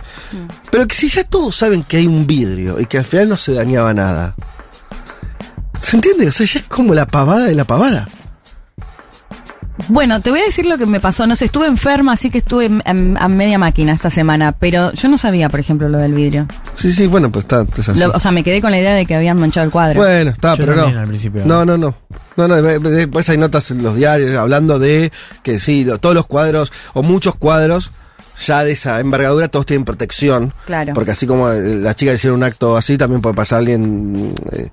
Pero 0.71 0.87
que 0.87 0.95
si 0.95 1.07
ya 1.07 1.23
todos 1.23 1.55
saben 1.55 1.83
que 1.83 1.97
hay 1.97 2.07
un 2.07 2.25
vidrio 2.25 2.79
y 2.79 2.85
que 2.85 2.97
al 2.97 3.05
final 3.05 3.29
no 3.29 3.37
se 3.37 3.53
dañaba 3.53 3.93
nada. 3.93 4.35
¿Se 5.81 5.97
entiende? 5.97 6.27
O 6.27 6.31
sea, 6.31 6.45
ya 6.45 6.59
es 6.59 6.65
como 6.65 6.93
la 6.93 7.05
pavada 7.05 7.45
de 7.45 7.55
la 7.55 7.65
pavada. 7.65 8.07
Bueno, 9.87 10.21
te 10.21 10.29
voy 10.29 10.39
a 10.41 10.43
decir 10.45 10.65
lo 10.67 10.77
que 10.77 10.85
me 10.85 10.99
pasó. 10.99 11.25
No 11.25 11.35
sé, 11.35 11.45
estuve 11.45 11.65
enferma, 11.67 12.13
así 12.13 12.29
que 12.29 12.37
estuve 12.37 12.65
en- 12.65 12.83
en- 12.85 13.17
a 13.19 13.27
media 13.27 13.57
máquina 13.57 13.91
esta 13.93 14.09
semana. 14.09 14.51
Pero 14.51 14.93
yo 14.93 15.09
no 15.09 15.17
sabía, 15.17 15.49
por 15.49 15.59
ejemplo, 15.59 15.89
lo 15.89 15.97
del 15.97 16.13
vidrio. 16.13 16.47
Sí, 16.75 16.91
sí, 16.91 17.07
bueno, 17.07 17.31
pues 17.31 17.45
está, 17.45 17.65
es 17.77 17.89
así. 17.89 17.99
Lo- 17.99 18.11
o 18.11 18.19
sea, 18.19 18.31
me 18.31 18.43
quedé 18.43 18.61
con 18.61 18.71
la 18.71 18.77
idea 18.79 18.93
de 18.93 19.05
que 19.05 19.15
habían 19.15 19.39
manchado 19.39 19.65
el 19.65 19.71
cuadro. 19.71 19.99
Bueno, 19.99 20.31
está, 20.31 20.55
Yo 20.55 20.65
pero 20.65 20.75
no. 20.75 20.85
al 20.85 21.07
principio. 21.07 21.41
No, 21.45 21.65
no, 21.65 21.77
no. 21.77 21.95
No, 22.37 22.47
no, 22.47 22.61
de- 22.61 22.79
de- 22.79 22.89
después 22.91 23.27
hay 23.29 23.37
notas 23.37 23.69
en 23.71 23.81
los 23.83 23.95
diarios 23.95 24.35
hablando 24.35 24.77
de 24.79 25.11
que 25.43 25.59
sí, 25.59 25.83
lo- 25.85 25.97
todos 25.99 26.13
los 26.15 26.27
cuadros, 26.27 26.71
o 26.93 27.01
muchos 27.03 27.35
cuadros, 27.35 27.91
ya 28.45 28.63
de 28.63 28.71
esa 28.71 28.99
envergadura, 28.99 29.47
todos 29.47 29.65
tienen 29.65 29.85
protección. 29.85 30.53
Claro. 30.65 30.93
Porque 30.93 31.11
así 31.11 31.27
como 31.27 31.49
eh, 31.51 31.75
las 31.81 31.95
chicas 31.95 32.15
hicieron 32.15 32.37
un 32.37 32.43
acto 32.43 32.75
así, 32.77 32.97
también 32.97 33.21
puede 33.21 33.35
pasar 33.35 33.59
alguien, 33.59 34.33
eh, 34.51 34.69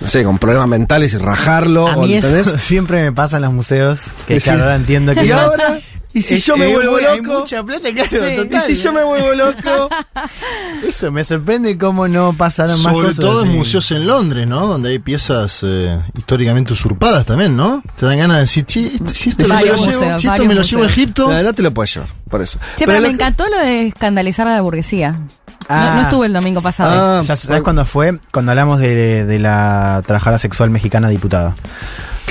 no 0.00 0.08
sé, 0.08 0.24
con 0.24 0.38
problemas 0.38 0.68
mentales 0.68 1.12
y 1.14 1.18
rajarlo. 1.18 1.88
A 1.88 1.96
o, 1.96 2.02
mí 2.02 2.14
eso 2.14 2.56
siempre 2.58 3.02
me 3.02 3.12
pasa 3.12 3.36
en 3.36 3.42
los 3.42 3.52
museos, 3.52 4.00
que 4.26 4.40
Sí. 4.40 4.44
claro, 4.48 4.62
ahora 4.64 4.76
entiendo 4.76 5.14
que... 5.14 5.24
Y 5.26 5.28
no- 5.28 5.38
ahora, 5.38 5.78
y 6.14 6.22
si 6.22 6.34
Es- 6.34 6.44
yo 6.46 6.56
me 6.56 6.70
eh, 6.70 6.74
vuelvo 6.74 6.96
hay 6.96 7.18
loco, 7.22 7.40
mucha 7.40 7.62
plata, 7.62 7.88
claro, 7.92 8.08
Sí. 8.10 8.48
y 8.56 8.60
si 8.60 8.82
yo 8.82 8.92
me 8.92 9.02
vuelvo 9.02 9.32
loco, 9.34 9.88
Eso, 10.86 11.12
me 11.12 11.22
sorprende 11.24 11.78
cómo 11.78 12.08
no 12.08 12.32
pasaron 12.36 12.82
más 12.82 12.92
Sobre 12.92 13.08
cosas 13.08 13.20
todo 13.20 13.42
en 13.44 13.48
museos 13.56 13.90
en 13.92 14.06
Londres, 14.06 14.46
¿no? 14.46 14.66
Donde 14.66 14.90
hay 14.90 14.98
piezas 14.98 15.60
eh, 15.62 16.00
históricamente 16.16 16.72
usurpadas 16.72 17.24
también, 17.24 17.56
¿no? 17.56 17.82
Te 17.96 18.06
dan 18.06 18.18
ganas 18.18 18.36
de 18.38 18.40
decir, 18.42 18.64
"Che, 18.66 18.86
esto- 18.86 19.14
si 19.14 19.28
esto, 19.30 19.42
me 19.46 19.54
lo, 19.54 19.60
llevo, 19.76 20.18
si 20.18 20.26
esto 20.28 20.44
me 20.44 20.54
lo 20.54 20.62
llevo 20.62 20.82
a. 20.82 20.86
Egipto, 20.86 21.28
no, 21.28 21.42
no 21.42 21.52
te 21.54 21.62
lo 21.62 21.72
puedes 21.72 21.94
llevar, 21.94 22.08
por 22.28 22.42
eso. 22.42 22.58
Che, 22.76 22.84
pero, 22.86 23.00
me 23.00 23.08
encantó 23.08 23.48
lo 23.48 23.58
de 23.58 23.86
escandalizar 23.88 24.46
a 24.48 24.54
la 24.54 24.60
burguesía. 24.60 25.12
No- 25.12 25.28
Ah. 25.68 25.92
no, 25.96 26.02
estuve 26.02 26.26
el 26.26 26.32
domingo 26.32 26.60
pasado. 26.60 26.90
Ah, 27.20 27.22
¿Ya 27.24 27.36
sabes 27.36 27.62
cuándo 27.62 27.86
fue? 27.86 28.18
Cuando 28.32 28.50
hablamos 28.50 28.80
de, 28.80 29.24
de 29.24 29.38
la 29.38 30.02
trabajadora 30.04 30.38
sexual 30.40 30.70
mexicana 30.70 31.08
diputada. 31.08 31.54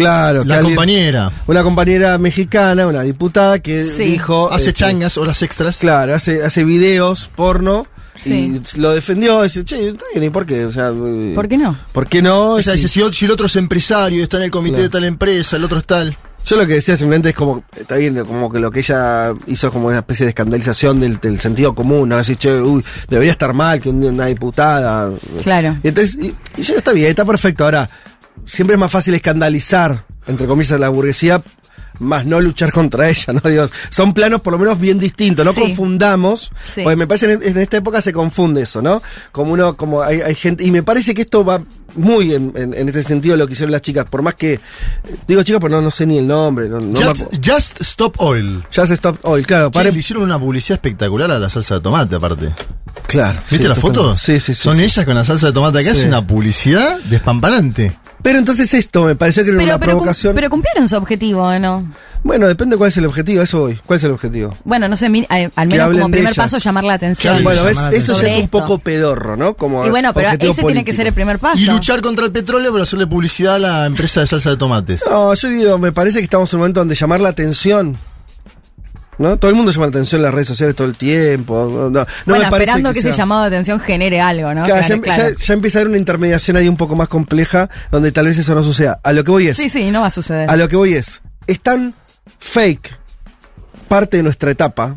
Claro, 0.01 0.43
la 0.43 0.55
alguien- 0.57 0.75
compañera 0.75 1.31
Una 1.47 1.63
compañera 1.63 2.17
mexicana, 2.17 2.87
una 2.87 3.01
diputada 3.03 3.59
que 3.59 3.85
Sí. 3.85 4.03
dijo. 4.03 4.51
hace 4.51 4.69
este, 4.69 4.79
changas, 4.79 5.17
horas 5.17 5.41
extras. 5.41 5.77
Claro, 5.77 6.13
hace, 6.15 6.43
hace 6.43 6.63
videos 6.63 7.29
porno. 7.35 7.87
Sí. 8.15 8.61
Y 8.75 8.79
lo 8.79 8.91
defendió. 8.91 9.41
Dice, 9.43 9.63
che, 9.63 9.89
está 9.89 10.03
bien, 10.13 10.25
¿y 10.25 10.29
por 10.29 10.45
qué? 10.45 10.65
O 10.65 10.71
sea, 10.71 10.89
eh, 10.89 11.31
¿Por 11.33 11.47
qué 11.47 11.57
no? 11.57 11.77
¿Por 11.93 12.07
qué 12.07 12.21
no? 12.21 12.57
Ella 12.59 12.73
Sí. 12.73 12.77
dice, 12.77 12.87
si, 12.89 13.01
o- 13.01 13.13
si 13.13 13.25
el 13.25 13.31
otro 13.31 13.45
es 13.45 13.55
empresario, 13.55 14.21
está 14.21 14.37
en 14.37 14.43
el 14.43 14.51
comité 14.51 14.73
Claro. 14.75 14.83
de 14.83 14.89
tal 14.89 15.03
empresa, 15.05 15.55
el 15.55 15.63
otro 15.63 15.77
es 15.79 15.85
tal. 15.85 16.17
Yo 16.43 16.55
lo 16.57 16.65
que 16.65 16.73
decía 16.73 16.97
simplemente 16.97 17.29
es 17.29 17.35
como, 17.35 17.63
está 17.79 17.95
bien, 17.97 18.25
como 18.25 18.51
que 18.51 18.59
lo 18.59 18.71
que 18.71 18.79
ella 18.79 19.31
hizo 19.45 19.67
es 19.67 19.73
como 19.73 19.87
una 19.89 19.99
especie 19.99 20.25
de 20.25 20.31
escandalización 20.31 20.99
del, 20.99 21.19
del 21.19 21.39
sentido 21.39 21.75
común, 21.75 22.09
¿no? 22.09 22.17
Decir, 22.17 22.35
che, 22.37 22.59
uy, 22.59 22.83
debería 23.07 23.31
estar 23.31 23.53
mal 23.53 23.79
que 23.79 23.89
un- 23.89 24.03
una 24.03 24.25
diputada. 24.25 25.11
Claro. 25.43 25.77
Y 25.83 25.87
entonces, 25.89 26.17
y, 26.19 26.35
y 26.59 26.63
ya 26.63 26.75
está 26.75 26.93
bien, 26.93 27.09
está 27.09 27.25
perfecto. 27.25 27.63
Ahora, 27.63 27.87
siempre 28.45 28.75
es 28.75 28.79
más 28.79 28.91
fácil 28.91 29.13
escandalizar, 29.13 30.05
entre 30.27 30.47
comillas, 30.47 30.79
la 30.79 30.89
burguesía, 30.89 31.41
más 31.99 32.25
no 32.25 32.39
luchar 32.39 32.71
contra 32.71 33.09
ella, 33.09 33.33
¿no? 33.33 33.47
Dios, 33.47 33.71
son 33.91 34.13
planos 34.13 34.41
por 34.41 34.53
lo 34.53 34.57
menos 34.59 34.79
bien 34.79 34.97
distintos, 34.97 35.45
no 35.45 35.53
Sí. 35.53 35.59
confundamos, 35.59 36.51
Sí. 36.73 36.81
porque 36.81 36.95
me 36.95 37.05
parece 37.05 37.31
en, 37.31 37.43
en 37.43 37.57
esta 37.59 37.77
época 37.77 38.01
se 38.01 38.11
confunde 38.11 38.63
eso, 38.63 38.81
¿no? 38.81 39.03
Como 39.31 39.53
uno, 39.53 39.77
como 39.77 40.01
hay, 40.01 40.21
hay 40.21 40.33
gente, 40.33 40.63
y 40.63 40.71
me 40.71 40.81
parece 40.81 41.13
que 41.13 41.21
esto 41.21 41.45
va 41.45 41.61
muy 41.95 42.33
en, 42.33 42.53
en, 42.55 42.73
en 42.73 42.87
este 42.87 43.03
sentido 43.03 43.35
lo 43.37 43.45
que 43.45 43.53
hicieron 43.53 43.71
las 43.71 43.81
chicas, 43.83 44.05
por 44.09 44.23
más 44.23 44.33
que, 44.33 44.59
digo 45.27 45.43
chicas, 45.43 45.61
pero 45.61 45.75
no, 45.75 45.81
no 45.81 45.91
sé 45.91 46.07
ni 46.07 46.17
el 46.17 46.25
nombre, 46.27 46.69
no, 46.69 46.79
no 46.79 46.99
just, 46.99 47.25
Just 47.45 47.81
Stop 47.81 48.15
Oil. 48.19 48.63
Just 48.75 48.91
Stop 48.93 49.19
Oil, 49.23 49.45
claro, 49.45 49.69
Che, 49.69 49.77
pare- 49.79 49.91
le 49.91 49.99
hicieron 49.99 50.23
una 50.23 50.39
publicidad 50.39 50.77
espectacular 50.77 51.29
a 51.29 51.37
la 51.37 51.49
salsa 51.51 51.75
de 51.75 51.81
tomate, 51.81 52.15
aparte. 52.15 52.53
claro. 53.05 53.39
¿Viste 53.41 53.57
sí, 53.57 53.63
la 53.69 53.75
foto? 53.75 54.15
Sí, 54.15 54.39
sí, 54.39 54.55
sí. 54.55 54.63
Son 54.63 54.77
sí. 54.77 54.83
ellas 54.85 55.05
con 55.05 55.13
la 55.13 55.23
salsa 55.23 55.47
de 55.47 55.53
tomate 55.53 55.79
acá, 55.79 55.93
Sí. 55.93 55.99
es 56.01 56.05
una 56.07 56.25
publicidad 56.25 56.97
despampanante. 57.09 57.91
Pero 58.23 58.39
entonces 58.39 58.73
esto 58.73 59.03
me 59.05 59.15
pareció 59.15 59.43
que 59.43 59.49
era 59.49 59.57
Pero, 59.57 59.69
una 59.71 59.79
pero, 59.79 59.91
cum- 59.93 59.99
provocación. 59.99 60.35
pero 60.35 60.49
cumplieron 60.49 60.87
su 60.89 60.95
objetivo, 60.95 61.41
¿o 61.43 61.59
¿no? 61.59 61.91
Bueno, 62.23 62.47
depende 62.47 62.77
cuál 62.77 62.89
es 62.89 62.97
el 62.97 63.05
objetivo, 63.07 63.41
eso 63.41 63.61
voy. 63.61 63.79
¿Cuál 63.85 63.97
es 63.97 64.03
el 64.03 64.11
objetivo? 64.11 64.55
Bueno, 64.63 64.87
no 64.87 64.95
sé, 64.95 65.09
mi- 65.09 65.25
eh, 65.29 65.49
al 65.55 65.67
menos 65.67 65.87
como 65.91 66.05
primer 66.11 66.19
ellas. 66.31 66.35
paso 66.35 66.59
llamar 66.59 66.83
la 66.83 66.93
atención. 66.93 67.37
Sí, 67.39 67.43
bueno, 67.43 67.63
ves, 67.63 67.77
eso 67.93 68.21
ya 68.21 68.27
es 68.27 68.37
un 68.37 68.47
poco 68.47 68.77
pedorro, 68.77 69.35
¿no? 69.37 69.55
Como 69.55 69.85
y 69.85 69.89
bueno, 69.89 70.13
pero 70.13 70.29
ese 70.29 70.63
tiene 70.63 70.85
que 70.85 70.93
ser 70.93 71.07
el 71.07 71.13
primer 71.13 71.39
paso. 71.39 71.57
Y 71.59 71.65
luchar 71.65 72.01
contra 72.01 72.25
el 72.25 72.31
petróleo, 72.31 72.71
pero 72.71 72.83
hacerle 72.83 73.07
publicidad 73.07 73.55
a 73.55 73.59
la 73.59 73.85
empresa 73.87 74.19
de 74.19 74.27
salsa 74.27 74.51
de 74.51 74.57
tomates. 74.57 75.03
No, 75.09 75.33
yo 75.33 75.47
digo, 75.49 75.77
me 75.79 75.91
parece 75.91 76.19
que 76.19 76.25
estamos 76.25 76.51
en 76.53 76.57
un 76.57 76.61
momento 76.61 76.79
donde 76.81 76.93
llamar 76.95 77.21
la 77.21 77.29
atención. 77.29 77.97
¿No? 79.21 79.37
Todo 79.37 79.49
el 79.49 79.55
mundo 79.55 79.71
llama 79.71 79.85
la 79.85 79.89
atención 79.91 80.19
en 80.19 80.23
las 80.23 80.33
redes 80.33 80.47
sociales 80.47 80.75
todo 80.75 80.87
el 80.87 80.95
tiempo. 80.97 81.65
No, 81.71 81.89
no 81.89 82.05
bueno, 82.25 82.43
me 82.43 82.49
parece 82.49 82.71
esperando 82.71 82.91
que, 82.93 83.01
sea- 83.01 83.11
ese 83.11 83.17
llamado 83.17 83.41
de 83.43 83.47
atención 83.47 83.79
genere 83.79 84.19
algo, 84.19 84.53
¿no? 84.53 84.63
Claro, 84.63 84.81
ya, 84.81 84.87
Claro, 84.87 85.01
claro. 85.01 85.29
ya- 85.37 85.45
ya 85.45 85.53
empieza 85.53 85.77
a 85.77 85.81
haber 85.81 85.89
una 85.89 85.97
intermediación 85.97 86.57
ahí 86.57 86.67
un 86.67 86.77
poco 86.77 86.95
más 86.95 87.07
compleja 87.07 87.69
donde 87.91 88.11
tal 88.11 88.25
vez 88.25 88.37
eso 88.37 88.53
no 88.55 88.63
suceda. 88.63 88.99
A 89.03 89.13
lo 89.13 89.23
que 89.23 89.31
voy 89.31 89.47
es. 89.47 89.57
Sí, 89.57 89.69
sí, 89.69 89.91
no 89.91 90.01
va 90.01 90.07
a 90.07 90.11
suceder. 90.11 90.49
A 90.49 90.55
lo 90.57 90.67
que 90.67 90.75
voy 90.75 90.93
es. 90.95 91.21
Es 91.47 91.59
tan 91.61 91.93
fake 92.39 92.97
parte 93.87 94.17
de 94.17 94.23
nuestra 94.23 94.51
etapa 94.51 94.95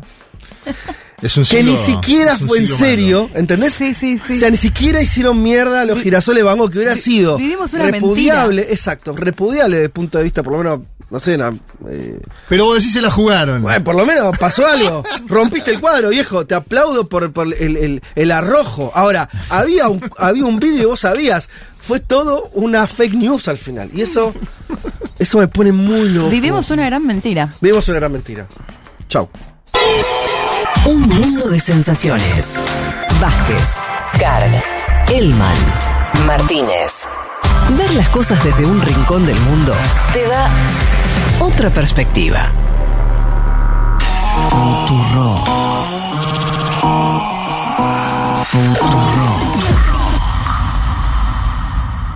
Es 1.21 1.35
un 1.37 1.43
que 1.43 1.57
siglo- 1.57 1.71
ni 1.71 1.77
siquiera 1.77 2.33
es 2.33 2.41
un 2.41 2.47
fue 2.47 2.57
en 2.59 2.67
serio, 2.67 3.23
malo. 3.27 3.39
¿entendés? 3.39 3.73
Sí, 3.73 3.93
sí, 3.93 4.17
sí. 4.17 4.33
O 4.33 4.37
sea, 4.39 4.49
ni 4.49 4.57
siquiera 4.57 5.01
hicieron 5.01 5.41
mierda 5.41 5.81
a 5.81 5.85
los 5.85 5.99
girasoles 5.99 6.43
Van 6.43 6.57
Gogh, 6.57 6.71
que 6.71 6.77
hubiera 6.77 6.95
sido 6.95 7.37
vivimos 7.37 7.73
una 7.73 7.89
repudiable, 7.91 8.67
exacto, 8.69 9.15
repudiable 9.15 9.77
desde 9.77 9.85
el 9.85 9.91
punto 9.91 10.17
de 10.17 10.23
vista, 10.25 10.43
por 10.43 10.53
lo 10.53 10.59
menos, 10.59 10.79
no 11.09 11.19
sé, 11.19 11.37
na- 11.37 11.53
eh, 11.89 12.19
Pero 12.49 12.65
vos 12.65 12.77
decís 12.77 12.93
se 12.93 13.01
la 13.01 13.11
jugaron. 13.11 13.61
bueno, 13.61 13.83
por 13.83 13.95
lo 13.95 14.05
menos 14.05 14.35
pasó 14.37 14.67
algo. 14.67 15.03
Rompiste 15.27 15.71
el 15.71 15.79
cuadro, 15.79 16.09
viejo. 16.09 16.45
Te 16.45 16.55
aplaudo 16.55 17.07
por, 17.07 17.31
por 17.31 17.47
el, 17.47 17.77
el- 17.77 18.01
el 18.15 18.31
arrojo. 18.31 18.91
Ahora, 18.95 19.29
había 19.49 19.87
un, 19.87 20.01
había 20.17 20.45
un 20.45 20.59
vídeo 20.59 20.81
y 20.83 20.85
vos 20.85 20.99
sabías. 21.01 21.49
Fue 21.81 21.99
todo 21.99 22.49
una 22.53 22.87
fake 22.87 23.13
news 23.13 23.47
al 23.47 23.57
final. 23.57 23.91
Y 23.93 24.01
eso, 24.01 24.33
eso 25.19 25.37
me 25.37 25.47
pone 25.47 25.71
muy 25.71 26.09
loco. 26.09 26.29
Vivimos 26.29 26.71
una 26.71 26.85
gran 26.85 27.05
mentira. 27.05 27.53
Vivimos 27.61 27.87
una 27.89 27.99
gran 27.99 28.11
mentira. 28.11 28.47
Chau. 29.07 29.29
Un 30.87 31.01
mundo 31.01 31.47
de 31.49 31.59
sensaciones. 31.59 32.55
Vázquez, 33.21 33.67
Carg, 34.19 34.63
Elman, 35.09 35.55
Martínez. 36.25 36.91
Ver 37.77 37.91
las 37.93 38.09
cosas 38.09 38.43
desde 38.43 38.65
un 38.65 38.79
rincón 38.81 39.25
del 39.25 39.39
mundo 39.39 39.73
te 40.13 40.23
da 40.27 40.49
otra 41.39 41.69
perspectiva. 41.69 42.39
Futuro. 44.49 45.43
Futuro. 48.45 49.94